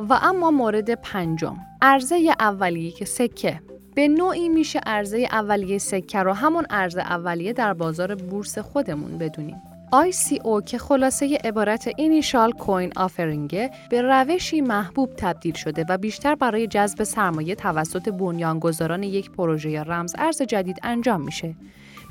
و 0.10 0.20
اما 0.22 0.52
مورد 0.52 0.94
پنجم 0.94 1.58
عرضه 1.82 2.36
اولیه 2.40 2.92
که 2.92 3.06
سکه 3.06 3.62
به 3.96 4.08
نوعی 4.08 4.50
میشه 4.50 4.80
عرضه 4.80 5.28
اولیه 5.32 5.78
سکه 5.78 6.20
رو 6.20 6.34
همون 6.34 6.66
عرضه 6.70 7.02
اولیه 7.02 7.54
در 7.54 7.74
بازار 7.74 8.16
بورس 8.16 8.58
خودمون 8.58 9.18
بدونیم. 9.18 9.71
ICO 9.94 10.64
که 10.66 10.78
خلاصه 10.78 11.38
عبارت 11.44 11.90
اینیشال 11.98 12.52
کوین 12.52 12.92
آفرینگه 12.96 13.72
به 13.90 14.02
روشی 14.02 14.62
محبوب 14.62 15.14
تبدیل 15.18 15.54
شده 15.54 15.86
و 15.90 15.98
بیشتر 15.98 16.36
برای 16.36 16.68
جذب 16.68 17.04
سرمایه 17.04 17.56
توسط 17.56 18.10
بنیانگذاران 18.10 19.04
یک 19.04 19.32
پروژه 19.32 19.70
یا 19.70 19.82
رمز 19.82 20.16
ارز 20.18 20.42
جدید 20.42 20.78
انجام 20.84 21.22
میشه. 21.22 21.56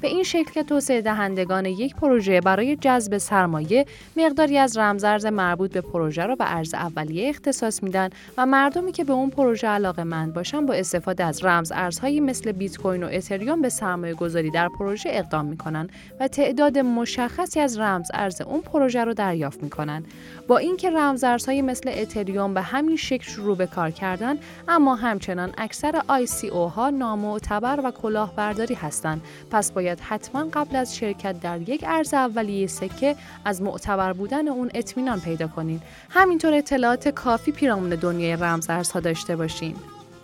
به 0.00 0.08
این 0.08 0.22
شکل 0.22 0.50
که 0.50 0.62
توسعه 0.62 1.00
دهندگان 1.00 1.66
یک 1.66 1.94
پروژه 1.96 2.40
برای 2.40 2.76
جذب 2.76 3.18
سرمایه 3.18 3.86
مقداری 4.16 4.58
از 4.58 4.78
رمزارز 4.78 5.26
مربوط 5.26 5.72
به 5.72 5.80
پروژه 5.80 6.26
را 6.26 6.34
به 6.34 6.54
ارز 6.56 6.74
اولیه 6.74 7.28
اختصاص 7.28 7.82
میدن 7.82 8.10
و 8.38 8.46
مردمی 8.46 8.92
که 8.92 9.04
به 9.04 9.12
اون 9.12 9.30
پروژه 9.30 9.68
علاقه 9.68 10.04
مند 10.04 10.34
باشن 10.34 10.66
با 10.66 10.74
استفاده 10.74 11.24
از 11.24 11.44
رمز 11.44 11.72
ارزهایی 11.74 12.20
مثل 12.20 12.52
بیت 12.52 12.76
کوین 12.76 13.02
و 13.02 13.08
اتریوم 13.12 13.62
به 13.62 13.68
سرمایه 13.68 14.14
گذاری 14.14 14.50
در 14.50 14.68
پروژه 14.68 15.10
اقدام 15.12 15.46
می‌کنن 15.46 15.88
و 16.20 16.28
تعداد 16.28 16.78
مشخصی 16.78 17.60
از 17.60 17.78
رمز 17.78 18.10
ارز 18.14 18.40
اون 18.40 18.60
پروژه 18.60 19.04
رو 19.04 19.14
دریافت 19.14 19.62
می‌کنن. 19.62 20.04
با 20.48 20.58
اینکه 20.58 20.90
رمز 20.90 21.24
ارزهایی 21.24 21.62
مثل 21.62 21.92
اتریوم 21.94 22.54
به 22.54 22.62
همین 22.62 22.96
شکل 22.96 23.30
شروع 23.30 23.56
به 23.56 23.66
کار 23.66 23.90
کردن 23.90 24.36
اما 24.68 24.94
همچنان 24.94 25.52
اکثر 25.58 26.02
ICO 26.08 26.52
ها 26.52 26.90
نامعتبر 26.90 27.80
و 27.84 27.90
کلاهبرداری 27.90 28.74
هستند 28.74 29.22
پس 29.50 29.72
باید 29.72 29.89
حتما 30.00 30.48
قبل 30.52 30.76
از 30.76 30.96
شرکت 30.96 31.40
در 31.40 31.68
یک 31.68 31.84
ارز 31.86 32.14
اولیه 32.14 32.66
سکه 32.66 33.16
از 33.44 33.62
معتبر 33.62 34.12
بودن 34.12 34.48
اون 34.48 34.70
اطمینان 34.74 35.20
پیدا 35.20 35.46
کنید. 35.46 35.82
همینطور 36.10 36.54
اطلاعات 36.54 37.08
کافی 37.08 37.52
پیرامون 37.52 37.88
دنیای 37.88 38.36
رمز 38.36 38.70
ارزها 38.70 39.00
داشته 39.00 39.36
باشین. 39.36 39.76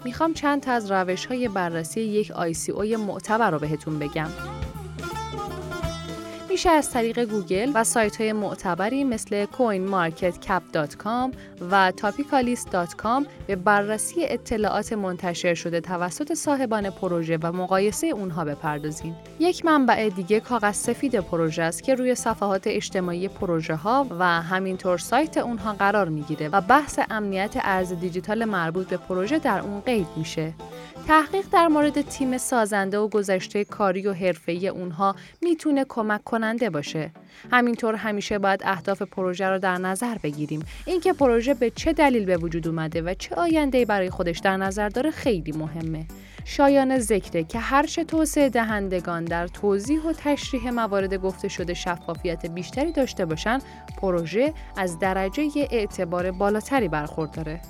می‌خوام 0.05 0.35
چند 0.35 0.63
تا 0.63 0.73
از 0.73 0.91
روش 0.91 1.27
های 1.27 1.49
بررسی 1.49 2.01
یک 2.01 2.33
ICO 2.33 2.99
معتبر 2.99 3.51
رو 3.51 3.59
بهتون 3.59 3.99
بگم. 3.99 4.56
میشه 6.57 6.71
از 6.71 6.91
طریق 6.91 7.25
گوگل 7.25 7.71
و 7.75 7.85
سایت 7.85 8.21
های 8.21 8.33
معتبری 8.33 9.05
مثل 9.05 9.47
coinmarketcap.com 9.47 11.35
و 11.71 11.93
topicolist.com 11.97 13.27
به 13.47 13.57
بررسی 13.57 14.25
اطلاعات 14.25 14.93
منتشر 14.93 15.55
شده 15.55 15.81
توسط 15.81 16.35
صاحبان 16.35 16.91
پروژه 16.91 17.39
و 17.43 17.53
مقایسه 17.53 18.07
اونها 18.07 18.45
بپردازین. 18.45 19.15
یک 19.39 19.65
منبع 19.65 20.09
دیگه 20.09 20.41
کاغذ 20.41 20.75
سفید 20.75 21.21
پروژه 21.21 21.63
است 21.63 21.83
که 21.83 21.95
روی 21.95 22.15
صفحات 22.15 22.63
اجتماعی 22.67 23.29
پروژه 23.29 23.75
ها 23.75 24.07
و 24.19 24.25
همینطور 24.43 24.99
سایت 24.99 25.39
اونها 25.39 25.73
قرار 25.73 26.09
می‌گیره 26.09 26.49
و 26.49 26.61
بحث 26.61 26.99
امنیت 27.11 27.55
ارز 27.57 27.93
دیجیتال 27.93 28.45
مربوط 28.45 28.89
به 28.89 28.97
پروژه 28.97 29.39
در 29.39 29.61
اون 29.61 29.81
قید 29.81 30.09
میشه. 30.17 30.53
تحقیق 31.07 31.47
در 31.53 31.69
مورد 31.69 32.01
تیم 32.01 32.39
سازنده 32.39 32.99
و 32.99 33.09
گذشته 33.09 33.65
کاری 33.65 34.07
و 34.07 34.13
حرفه‌ای 34.13 34.69
اونها 34.69 35.17
می‌تونه 35.43 35.85
کمک 35.89 36.25
کننده 36.25 36.71
باشه. 36.71 37.11
همینطور 37.53 37.95
همیشه 37.95 38.39
باید 38.39 38.63
اهداف 38.65 39.03
پروژه 39.03 39.49
رو 39.49 39.59
در 39.59 39.79
نظر 39.79 40.19
بگیریم. 40.23 40.65
اینکه 40.87 41.13
پروژه 41.13 41.55
به 41.55 41.71
چه 41.71 41.93
دلیل 41.93 42.25
به 42.25 42.37
وجود 42.37 42.69
اومده 42.69 43.03
و 43.03 43.15
چه 43.15 43.35
آینده‌ای 43.35 43.85
برای 43.85 44.11
خودش 44.11 44.39
در 44.39 44.57
نظر 44.57 44.89
داره 44.89 45.11
خیلی 45.11 45.53
مهمه. 45.53 46.07
شایان 46.45 46.99
ذکره 46.99 47.45
که 47.45 47.59
هرچه 47.59 48.05
توسعه 48.05 48.49
دهندگان 48.49 49.25
در 49.25 49.47
توضیح 49.47 50.03
و 50.03 50.13
تشریح 50.13 50.71
موارد 50.71 51.15
گفته 51.15 51.49
شده 51.49 51.75
شفافیت 51.75 52.47
بیشتری 52.47 52.93
داشته 52.93 53.25
باشند، 53.25 53.63
پروژه 54.01 54.55
از 54.77 54.99
درجه 54.99 55.69
اعتبار 55.71 56.31
بالاتری 56.31 56.89
برخورداره. 56.89 57.61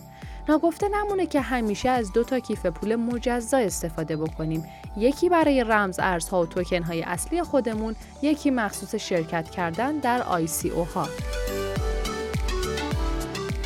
ناگفته 0.48 0.88
نمونه 0.88 1.26
که 1.26 1.40
همیشه 1.40 1.88
از 1.88 2.12
دو 2.12 2.24
تا 2.24 2.38
کیف 2.38 2.66
پول 2.66 2.96
مجزا 2.96 3.58
استفاده 3.58 4.16
بکنیم. 4.16 4.64
یکی 4.96 5.28
برای 5.28 5.64
رمز 5.64 5.98
ارزها 5.98 6.42
و 6.42 6.46
توکن 6.46 6.82
های 6.82 7.02
اصلی 7.02 7.42
خودمون 7.42 7.96
یکی 8.22 8.50
مخصوص 8.50 8.94
شرکت 8.94 9.50
کردن 9.50 9.98
در 9.98 10.22
ICO 10.74 10.84
ها. 10.94 11.08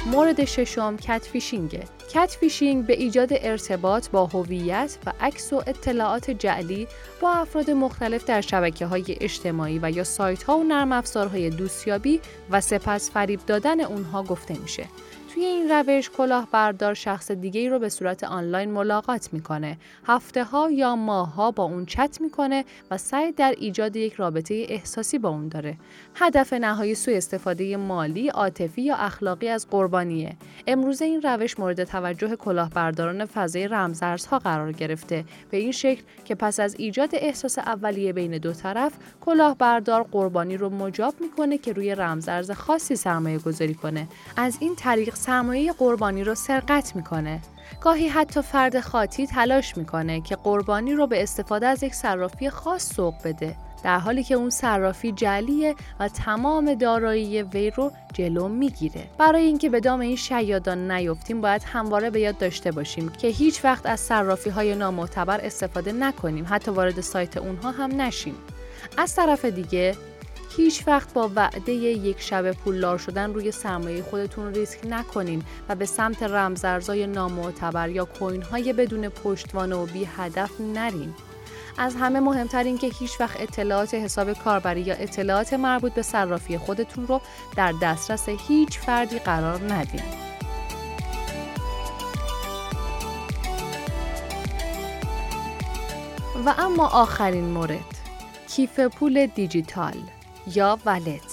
مورد 0.06 0.44
ششم 0.44 0.96
catfishing 0.96 2.36
ه 2.40 2.44
catfishing 2.44 2.86
به 2.86 2.92
ایجاد 2.92 3.28
ارتباط 3.32 4.08
با 4.08 4.26
هویت 4.26 4.98
و 5.06 5.12
عکس 5.20 5.52
و 5.52 5.56
اطلاعات 5.66 6.30
جعلی 6.30 6.88
با 7.20 7.32
افراد 7.32 7.70
مختلف 7.70 8.24
در 8.24 8.40
شبکه 8.40 8.86
های 8.86 9.04
اجتماعی 9.20 9.78
و 9.82 9.90
یا 9.90 10.04
سایت 10.04 10.42
ها 10.42 10.58
و 10.58 10.64
نرم 10.64 10.92
افزارهای 10.92 11.50
دوستیابی 11.50 12.20
و 12.50 12.60
سپس 12.60 13.10
فریب 13.10 13.40
دادن 13.46 13.80
اونها 13.80 14.22
گفته 14.22 14.58
میشه. 14.58 14.84
توی 15.40 15.48
این 15.48 15.70
روش 15.70 16.10
کلاهبردار 16.10 16.94
شخص 16.94 17.30
دیگه 17.30 17.60
ای 17.60 17.68
رو 17.68 17.78
به 17.78 17.88
صورت 17.88 18.24
آنلاین 18.24 18.70
ملاقات 18.70 19.32
می‌کنه. 19.32 19.78
هفته 20.06 20.44
ها 20.44 20.70
یا 20.70 20.96
ماه 20.96 21.34
ها 21.34 21.50
با 21.50 21.64
اون 21.64 21.86
چت 21.86 22.18
می‌کنه 22.20 22.64
و 22.90 22.98
سعی 22.98 23.32
در 23.32 23.54
ایجاد 23.58 23.96
یک 23.96 24.12
رابطه 24.12 24.66
احساسی 24.68 25.18
با 25.18 25.28
اون 25.28 25.48
داره. 25.48 25.76
هدف 26.14 26.52
نهایی 26.52 26.94
سوء 26.94 27.16
استفاده 27.16 27.76
مالی، 27.76 28.28
عاطفی 28.28 28.82
یا 28.82 28.96
اخلاقی 28.96 29.48
از 29.48 29.66
قربانیه. 29.70 30.36
امروزه 30.66 31.04
این 31.04 31.22
روش 31.22 31.58
مورد 31.58 31.84
توجه 31.84 32.36
کلاهبرداران 32.36 33.24
فضای 33.24 33.68
رمزارزها 33.68 34.38
قرار 34.38 34.72
گرفته. 34.72 35.24
به 35.50 35.56
این 35.56 35.72
شکل 35.72 36.02
که 36.24 36.34
پس 36.34 36.60
از 36.60 36.74
ایجاد 36.78 37.10
احساس 37.12 37.58
اولیه 37.58 38.12
بین 38.12 38.38
دو 38.38 38.52
طرف، 38.52 38.92
کلاهبردار 39.20 40.02
قربانی 40.02 40.56
رو 40.56 40.70
مجاب 40.70 41.14
می‌کنه 41.20 41.58
که 41.58 41.72
روی 41.72 41.94
رمزارز 41.94 42.50
خاصی 42.50 42.96
سرمایه 42.96 43.38
گذاری 43.38 43.74
کنه. 43.74 44.08
از 44.36 44.56
این 44.60 44.76
طریق 44.76 45.14
سرمایه 45.30 45.72
قربانی 45.72 46.24
رو 46.24 46.34
سرقت 46.34 46.96
می‌کنه. 46.96 47.40
گاهی 47.80 48.08
حتی 48.08 48.42
فرد 48.42 48.80
خاطی 48.80 49.26
تلاش 49.26 49.76
می‌کنه 49.76 50.20
که 50.20 50.36
قربانی 50.36 50.92
رو 50.92 51.06
به 51.06 51.22
استفاده 51.22 51.66
از 51.66 51.82
یک 51.82 51.94
صرافی 51.94 52.50
خاص 52.50 52.94
سوق 52.94 53.14
بده 53.24 53.56
در 53.84 53.98
حالی 53.98 54.22
که 54.22 54.34
اون 54.34 54.50
صرافی 54.50 55.12
جلیه 55.12 55.74
و 56.00 56.08
تمام 56.08 56.74
دارایی 56.74 57.42
وی 57.42 57.70
رو 57.70 57.92
جلو 58.12 58.48
می‌گیره 58.48 59.04
برای 59.18 59.42
اینکه 59.42 59.68
به 59.68 59.80
دام 59.80 60.00
این 60.00 60.16
شیادان 60.16 60.90
نیفتیم 60.90 61.40
باید 61.40 61.62
همواره 61.66 62.10
به 62.10 62.20
یاد 62.20 62.38
داشته 62.38 62.72
باشیم 62.72 63.08
که 63.08 63.28
هیچ 63.28 63.64
وقت 63.64 63.86
از 63.86 64.00
صرافی 64.00 64.50
های 64.50 64.74
نامعتبر 64.74 65.40
استفاده 65.40 65.92
نکنیم 65.92 66.46
حتی 66.48 66.70
وارد 66.70 67.00
سایت 67.00 67.36
اونها 67.36 67.70
هم 67.70 68.00
نشیم 68.00 68.34
از 68.96 69.16
طرف 69.16 69.44
دیگه 69.44 69.96
هیچ 70.56 70.84
وقت 70.86 71.12
با 71.12 71.30
وعده 71.36 71.72
یک 71.72 72.20
شب 72.20 72.52
پولدار 72.52 72.98
شدن 72.98 73.34
روی 73.34 73.52
سرمایه 73.52 74.02
خودتون 74.02 74.54
ریسک 74.54 74.78
نکنین 74.88 75.42
و 75.68 75.74
به 75.74 75.86
سمت 75.86 76.22
رمزارزهای 76.22 77.06
نامعتبر 77.06 77.88
یا 77.88 78.04
کوین 78.04 78.42
های 78.42 78.72
بدون 78.72 79.08
پشتوانه 79.08 79.76
و 79.76 79.86
بی 79.86 80.08
هدف 80.16 80.50
نرین. 80.60 81.14
از 81.78 81.96
همه 81.96 82.20
مهمتر 82.20 82.64
این 82.64 82.78
که 82.78 82.86
هیچ 82.86 83.20
وقت 83.20 83.40
اطلاعات 83.40 83.94
حساب 83.94 84.32
کاربری 84.32 84.80
یا 84.80 84.94
اطلاعات 84.94 85.52
مربوط 85.52 85.92
به 85.92 86.02
صرافی 86.02 86.58
خودتون 86.58 87.06
رو 87.06 87.20
در 87.56 87.74
دسترس 87.82 88.28
هیچ 88.28 88.78
فردی 88.78 89.18
قرار 89.18 89.72
ندین. 89.72 90.02
و 96.46 96.54
اما 96.58 96.86
آخرین 96.86 97.44
مورد 97.44 97.80
کیف 98.48 98.80
پول 98.80 99.26
دیجیتال 99.26 99.94
یا 100.46 100.78
ولت 100.86 101.29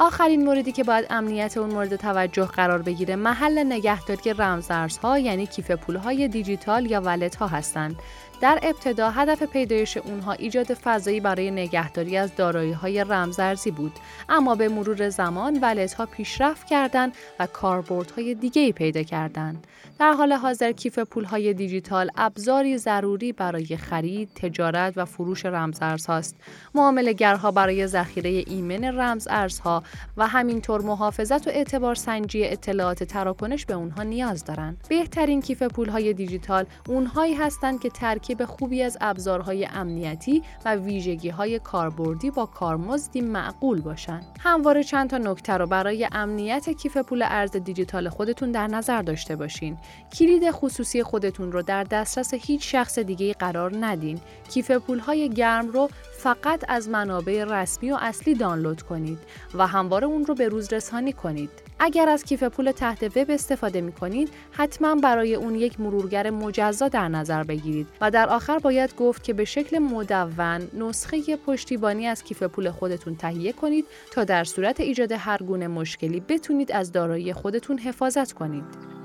آخرین 0.00 0.44
موردی 0.44 0.72
که 0.72 0.84
باید 0.84 1.06
امنیت 1.10 1.56
اون 1.56 1.70
مورد 1.70 1.96
توجه 1.96 2.44
قرار 2.44 2.82
بگیره 2.82 3.16
محل 3.16 3.62
نگهداری 3.62 4.32
رمزارزها 4.32 5.18
یعنی 5.18 5.46
کیف 5.46 5.70
پولهای 5.70 6.28
دیجیتال 6.28 6.90
یا 6.90 7.00
ولت 7.00 7.36
ها 7.36 7.46
هستند. 7.46 7.96
در 8.40 8.58
ابتدا 8.62 9.10
هدف 9.10 9.42
پیدایش 9.42 9.96
اونها 9.96 10.32
ایجاد 10.32 10.74
فضایی 10.74 11.20
برای 11.20 11.50
نگهداری 11.50 12.16
از 12.16 12.36
دارایی 12.36 12.72
های 12.72 13.04
رمزارزی 13.04 13.70
بود. 13.70 13.92
اما 14.28 14.54
به 14.54 14.68
مرور 14.68 15.08
زمان 15.08 15.58
ولت 15.62 15.94
ها 15.94 16.06
پیشرفت 16.06 16.66
کردند 16.66 17.12
و 17.38 17.46
کاربردهای 17.46 18.34
دیگه 18.34 18.62
ای 18.62 18.72
پیدا 18.72 19.02
کردند. 19.02 19.66
در 19.98 20.12
حال 20.12 20.32
حاضر 20.32 20.72
کیف 20.72 20.98
پول 20.98 21.24
های 21.24 21.54
دیجیتال 21.54 22.10
ابزاری 22.16 22.78
ضروری 22.78 23.32
برای 23.32 23.76
خرید، 23.76 24.28
تجارت 24.34 24.92
و 24.96 25.04
فروش 25.04 25.46
رمزارزهاست. 25.46 26.36
معاملهگرها 26.74 27.50
برای 27.50 27.86
ذخیره 27.86 28.44
ایمن 28.46 28.84
رمزارزها 28.84 29.82
و 30.16 30.26
همینطور 30.26 30.82
محافظت 30.82 31.46
و 31.46 31.50
اعتبار 31.50 31.94
سنجی 31.94 32.44
اطلاعات 32.44 33.04
تراکنش 33.04 33.66
به 33.66 33.74
اونها 33.74 34.02
نیاز 34.02 34.44
دارند. 34.44 34.86
بهترین 34.88 35.42
کیف 35.42 35.62
پول 35.62 35.88
های 35.88 36.12
دیجیتال 36.12 36.64
اونهایی 36.88 37.34
هستند 37.34 37.80
که 37.80 37.90
ترکیب 37.90 38.44
خوبی 38.44 38.82
از 38.82 38.98
ابزارهای 39.00 39.68
امنیتی 39.72 40.42
و 40.64 40.74
ویژگی 40.74 41.28
های 41.28 41.58
کاربردی 41.58 42.30
با 42.30 42.46
کارمزدی 42.46 43.20
معقول 43.20 43.80
باشند. 43.80 44.26
همواره 44.40 44.82
چند 44.84 45.10
تا 45.10 45.18
نکته 45.18 45.52
رو 45.52 45.66
برای 45.66 46.08
امنیت 46.12 46.70
کیف 46.70 46.96
پول 46.96 47.22
ارز 47.22 47.50
دیجیتال 47.50 48.08
خودتون 48.08 48.52
در 48.52 48.66
نظر 48.66 49.02
داشته 49.02 49.36
باشین. 49.36 49.78
کلید 50.18 50.50
خصوصی 50.50 51.02
خودتون 51.02 51.52
رو 51.52 51.62
در 51.62 51.84
دسترس 51.84 52.34
هیچ 52.34 52.72
شخص 52.72 52.98
دیگه 52.98 53.32
قرار 53.32 53.72
ندین. 53.80 54.20
کیف 54.50 54.70
های 55.06 55.28
گرم 55.28 55.68
رو 55.68 55.88
فقط 56.18 56.64
از 56.68 56.88
منابع 56.88 57.44
رسمی 57.44 57.90
و 57.90 57.96
اصلی 58.00 58.34
دانلود 58.34 58.82
کنید 58.82 59.18
و 59.54 59.66
همواره 59.66 60.06
اون 60.06 60.26
رو 60.26 60.34
به 60.34 60.48
روز 60.48 60.72
رسانی 60.72 61.12
کنید. 61.12 61.50
اگر 61.78 62.08
از 62.08 62.24
کیف 62.24 62.42
پول 62.42 62.72
تحت 62.72 63.16
وب 63.16 63.30
استفاده 63.30 63.80
می 63.80 63.92
کنید، 63.92 64.30
حتما 64.52 64.94
برای 64.94 65.34
اون 65.34 65.54
یک 65.54 65.80
مرورگر 65.80 66.30
مجزا 66.30 66.88
در 66.88 67.08
نظر 67.08 67.44
بگیرید 67.44 67.86
و 68.00 68.10
در 68.10 68.28
آخر 68.28 68.58
باید 68.58 68.96
گفت 68.96 69.24
که 69.24 69.32
به 69.32 69.44
شکل 69.44 69.78
مدون 69.78 70.68
نسخه 70.74 71.36
پشتیبانی 71.36 72.06
از 72.06 72.24
کیف 72.24 72.42
پول 72.42 72.70
خودتون 72.70 73.16
تهیه 73.16 73.52
کنید 73.52 73.84
تا 74.10 74.24
در 74.24 74.44
صورت 74.44 74.80
ایجاد 74.80 75.12
هر 75.12 75.38
گونه 75.38 75.68
مشکلی 75.68 76.20
بتونید 76.20 76.72
از 76.72 76.92
دارایی 76.92 77.32
خودتون 77.32 77.78
حفاظت 77.78 78.32
کنید. 78.32 78.97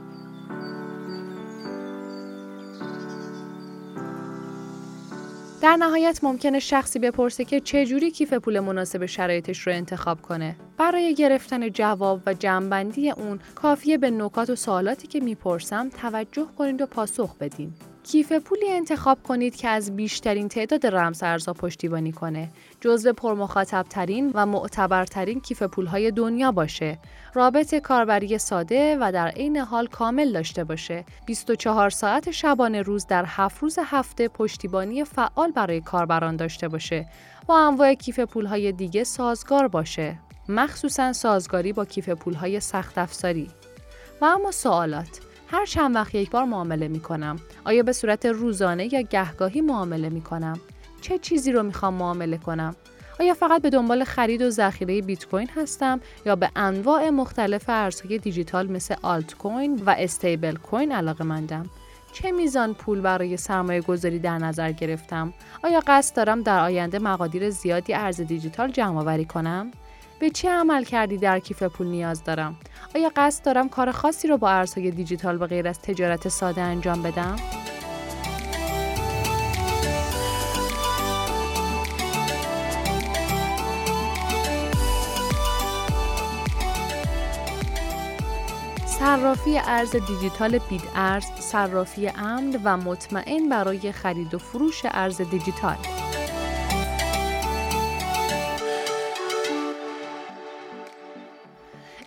در 5.64 5.76
نهایت 5.76 6.20
ممکنه 6.24 6.60
شخصی 6.60 7.00
بپرسه 7.00 7.46
که 7.46 7.60
چه 7.60 7.86
جوری 7.86 8.12
کیف 8.12 8.34
پول 8.34 8.60
مناسب 8.60 9.06
شرایطش 9.06 9.68
رو 9.68 9.74
انتخاب 9.74 10.22
کنه. 10.22 10.56
برای 10.78 11.16
گرفتن 11.16 11.70
جواب 11.70 12.22
و 12.26 12.34
جمعبندی 12.34 13.10
اون 13.10 13.40
کافیه 13.56 13.98
به 13.98 14.12
نکات 14.12 14.50
و 14.50 14.56
سوالاتی 14.56 15.08
که 15.08 15.20
می‌پرسم 15.20 15.90
توجه 15.90 16.48
کنید 16.58 16.82
و 16.82 16.86
پاسخ 16.86 17.38
بدین. 17.38 17.74
کیف 18.04 18.32
پولی 18.32 18.72
انتخاب 18.72 19.24
کنید 19.24 19.56
که 19.56 19.68
از 19.68 19.96
بیشترین 19.96 20.48
تعداد 20.48 20.88
رمزارزها 20.88 21.54
پشتیبانی 21.54 22.12
کنه. 22.12 22.50
جزو 22.82 23.14
پرمخاطب 23.14 23.86
ترین 23.90 24.32
و 24.34 24.46
معتبرترین 24.46 25.42
کیف 25.42 25.64
پولهای 25.64 26.12
دنیا 26.12 26.52
باشه. 26.52 27.00
رابط 27.34 27.76
کاربری 27.76 28.38
ساده 28.38 28.98
و 29.02 29.12
در 29.12 29.28
عین 29.28 29.58
حال 29.58 29.88
کامل 29.88 30.32
داشته 30.32 30.64
باشه. 30.64 31.06
24 31.26 31.90
ساعت 31.90 32.32
شبانه 32.32 32.82
روز 32.82 33.08
در 33.08 33.24
7 33.28 33.64
روز 33.64 33.80
هفته 33.86 34.28
پشتیبانی 34.28 35.04
فعال 35.04 35.52
برای 35.52 35.82
کاربران 35.82 36.36
داشته 36.36 36.68
باشه. 36.68 37.08
و 37.48 37.52
انواع 37.52 37.94
کیف 37.94 38.20
پولهای 38.20 38.72
دیگه 38.72 39.04
سازگار 39.04 39.68
باشه. 39.68 40.20
مخصوصا 40.50 41.14
سازگاری 41.14 41.74
با 41.74 41.86
کیف 41.86 42.10
پولهای 42.10 42.60
سخت 42.60 42.98
افزاری. 42.98 43.48
و 44.22 44.26
اما 44.26 44.52
سوالات 44.52 45.20
هر 45.54 45.66
چند 45.66 45.96
وقت 45.96 46.16
یک 46.16 46.30
بار 46.30 46.44
معامله 46.44 46.88
می 46.88 47.00
کنم. 47.00 47.40
آیا 47.66 47.84
به 47.84 47.94
صورت 47.94 48.26
روزانه 48.26 48.94
یا 48.94 49.02
گهگاهی 49.02 49.62
معامله 49.62 50.10
می 50.10 50.22
کنم؟ 50.22 50.60
چه 51.02 51.18
چیزی 51.18 51.52
رو 51.52 51.64
می‌خوام 51.64 51.94
معامله 51.94 52.38
کنم؟ 52.38 52.76
آیا 53.20 53.34
فقط 53.34 53.62
به 53.62 53.70
دنبال 53.70 54.04
خرید 54.04 54.42
و 54.42 54.50
ذخیره 54.50 55.02
بیت 55.02 55.26
کوین 55.26 55.50
هستم 55.56 56.02
یا 56.26 56.36
به 56.36 56.50
انواع 56.56 57.10
مختلف 57.10 57.64
ارزهای 57.68 58.18
دیجیتال 58.18 58.72
مثل 58.72 58.96
آلت 59.02 59.36
کوین 59.38 59.84
و 59.86 59.96
استیبل 59.98 60.56
کوین 60.56 60.92
علاقه 60.92 61.24
مندم؟ 61.24 61.66
چه 62.14 62.32
میزان 62.32 62.74
پول 62.74 63.02
برای 63.02 63.38
سرمایه 63.38 63.82
گذاری 63.82 64.20
در 64.20 64.38
نظر 64.38 64.72
گرفتم؟ 64.72 65.34
آیا 65.64 65.82
قصد 65.88 66.16
دارم 66.16 66.42
در 66.42 66.60
آینده 66.60 67.00
مقادیر 67.00 67.50
زیادی 67.50 67.94
ارز 67.94 68.22
دیجیتال 68.22 68.72
جمع 68.72 69.00
آوری 69.00 69.26
کنم؟ 69.26 69.72
به 70.24 70.30
چه 70.30 70.50
عمل 70.50 70.84
کردی 70.84 71.18
در 71.18 71.40
کیف 71.40 71.64
پول 71.64 71.88
نیاز 71.88 72.24
دارم؟ 72.24 72.56
آیا 72.96 73.12
قصد 73.16 73.46
دارم 73.46 73.70
کار 73.70 73.92
خاصی 73.92 74.28
رو 74.28 74.38
با 74.38 74.50
ارزهای 74.50 74.92
دیجیتال 74.92 75.38
به 75.38 75.48
غیر 75.48 75.68
از 75.68 75.82
تجارت 75.82 76.28
ساده 76.28 76.62
انجام 76.62 77.02
بدم؟ 77.02 77.36
صرافی 88.86 89.60
ارز 89.60 89.96
دیجیتال 89.96 90.58
بید 90.58 90.84
ارز 90.96 91.26
صرافی 91.40 92.08
امن 92.08 92.60
و 92.64 92.78
مطمئن 92.78 93.50
برای 93.50 93.92
خرید 93.92 94.34
و 94.34 94.38
فروش 94.38 94.82
ارز 94.86 95.22
دیجیتال 95.22 95.78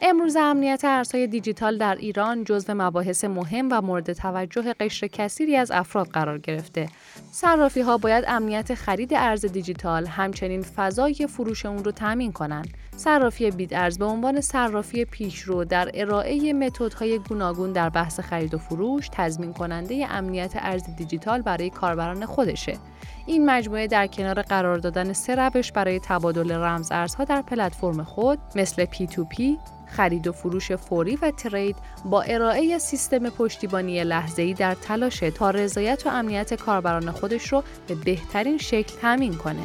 امروز 0.09 0.37
امنیت 0.37 0.85
ارزهای 0.85 1.27
دیجیتال 1.27 1.79
در 1.79 1.95
ایران 1.95 2.45
جزو 2.45 2.75
مباحث 2.75 3.25
مهم 3.25 3.69
و 3.71 3.81
مورد 3.81 4.13
توجه 4.13 4.73
قشر 4.73 5.07
کثیری 5.07 5.57
از 5.57 5.71
افراد 5.71 6.09
قرار 6.09 6.39
گرفته. 6.39 6.89
صرافی 7.31 7.81
ها 7.81 7.99
باید 7.99 8.25
امنیت 8.29 8.75
خرید 8.75 9.15
ارز 9.15 9.45
دیجیتال 9.47 10.07
همچنین 10.07 10.63
فضای 10.63 11.15
فروش 11.15 11.67
اون 11.67 11.85
رو 11.85 11.93
تامین 11.93 12.33
کنند. 12.33 12.69
صرافی 12.97 13.51
بید 13.51 13.75
ارز 13.75 13.99
به 13.99 14.05
عنوان 14.05 14.41
صرافی 14.41 15.05
پیشرو 15.05 15.65
در 15.65 15.91
ارائه 15.95 16.53
متدهای 16.53 17.19
گوناگون 17.19 17.73
در 17.73 17.89
بحث 17.89 18.21
خرید 18.21 18.55
و 18.55 18.59
فروش 18.59 19.09
تضمین 19.13 19.53
کننده 19.53 20.07
امنیت 20.11 20.53
ارز 20.57 20.83
دیجیتال 20.97 21.43
برای 21.43 21.71
کاربران 21.71 22.27
خودشه. 22.27 22.79
این 23.27 23.51
مجموعه 23.51 23.87
در 23.87 24.07
کنار 24.07 24.43
قرار 24.43 24.79
دادن 24.79 25.13
سه 25.13 25.35
روش 25.35 25.73
برای 25.73 26.01
تبادل 26.01 26.53
رمز 26.53 26.93
ارزها 26.93 27.25
در 27.25 27.43
پلتفرم 27.43 28.05
خود 28.05 28.39
مثل 28.55 28.85
P2P، 28.85 29.43
خرید 29.87 30.27
و 30.27 30.33
فروش 30.33 30.73
فوری 30.73 31.17
و 31.17 31.31
ترید 31.31 31.77
با 32.05 32.23
ارائه 32.23 32.79
سیستم 32.79 33.31
پشتیبانی 33.31 34.05
لحظه‌ای 34.05 34.55
در 34.55 34.75
تلاش 34.75 35.19
تا 35.19 35.51
رضایت 35.51 36.03
و 36.07 36.09
امنیت 36.09 36.55
کاربران 36.55 37.06
خودش 37.11 37.53
رو 37.53 37.63
به 37.87 37.95
بهترین 37.95 38.59
شکل 38.59 38.95
تامین 39.01 39.35
کنه. 39.35 39.63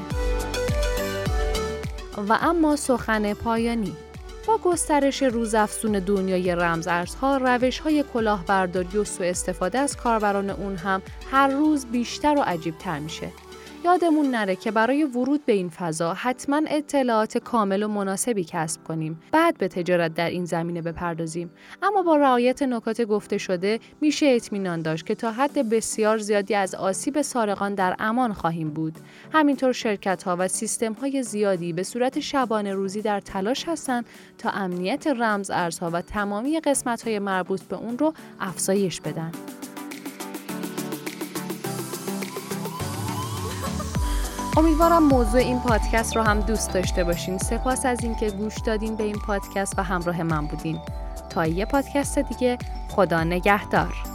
و 2.30 2.38
اما 2.42 2.76
سخن 2.76 3.34
پایانی 3.34 3.96
با 4.48 4.58
گسترش 4.58 5.24
روزافزون 5.24 5.92
دنیای 5.92 6.56
رمز 6.56 6.88
ارزها 6.88 7.38
روش 7.38 7.80
های 7.80 8.04
کلاهبرداری 8.14 8.98
و 8.98 9.04
سوء 9.04 9.28
استفاده 9.28 9.80
از 9.80 9.98
کاربران 9.98 10.50
اون 10.50 10.76
هم 10.76 11.02
هر 11.32 11.48
روز 11.48 11.86
بیشتر 11.86 12.38
و 12.38 12.42
عجیب 12.42 12.78
تر 12.78 13.00
میشه 13.00 13.32
یادمون 13.84 14.26
نره 14.26 14.56
که 14.56 14.72
برای 14.72 15.04
ورود 15.04 15.46
به 15.46 15.54
این 15.54 15.70
فضا 15.70 16.14
حتما 16.14 16.62
اطلاعات 16.68 17.38
کامل 17.38 17.84
و 17.84 17.88
مناسبی 17.88 18.44
کسب 18.44 18.84
کنیم. 18.84 19.20
بعد 19.32 19.58
به 19.58 19.68
تجارت 19.68 20.14
در 20.14 20.30
این 20.30 20.46
زمینه 20.46 20.82
بپردازیم. 20.82 21.52
اما 21.82 22.02
با 22.02 22.16
رعایت 22.16 22.64
نکات 22.64 23.02
گفته 23.02 23.38
شده 23.38 23.80
میشه 24.02 24.26
اطمینان 24.26 24.82
داشت 24.82 25.06
که 25.06 25.16
تا 25.16 25.32
حد 25.32 25.70
بسیار 25.70 26.18
زیادی 26.18 26.56
از 26.56 26.76
آسیب 26.76 27.22
سارقان 27.22 27.76
در 27.76 27.96
امان 28.00 28.34
خواهیم 28.34 28.70
بود. 28.70 28.94
همینطور 29.34 29.72
شرکت 29.72 30.24
ها 30.24 30.36
و 30.40 30.48
سیستم 30.48 30.94
های 30.94 31.24
زیادی 31.24 31.74
به 31.74 31.84
صورت 31.84 32.20
شبانه 32.20 32.74
روزی 32.74 33.02
در 33.02 33.20
تلاش 33.20 33.68
هستند 33.68 34.06
تا 34.38 34.50
امنیت 34.50 35.08
رمز 35.08 35.52
ارزها 35.52 35.90
و 35.94 36.02
تمامی 36.02 36.60
قسمت 36.60 37.08
های 37.08 37.20
مربوط 37.20 37.62
به 37.62 37.76
اون 37.76 37.98
رو 37.98 38.14
افزایش 38.40 39.02
بدن. 39.02 39.32
امیدوارم 44.62 45.04
موضوع 45.04 45.40
این 45.40 45.60
پادکست 45.60 46.16
رو 46.16 46.22
هم 46.22 46.40
دوست 46.40 46.74
داشته 46.74 47.04
باشین. 47.04 47.38
سپاس 47.38 47.86
از 47.86 48.04
اینکه 48.04 48.30
گوش 48.30 48.58
دادین 48.66 48.96
به 48.96 49.04
این 49.04 49.20
پادکست 49.28 49.80
و 49.80 49.82
همراه 49.82 50.24
من 50.24 50.48
بودین. 50.48 50.80
تا 51.30 51.48
یه 51.48 51.66
پادکست 51.66 52.20
دیگه 52.20 52.58
خدا 52.90 53.24
نگهدار. 53.24 54.11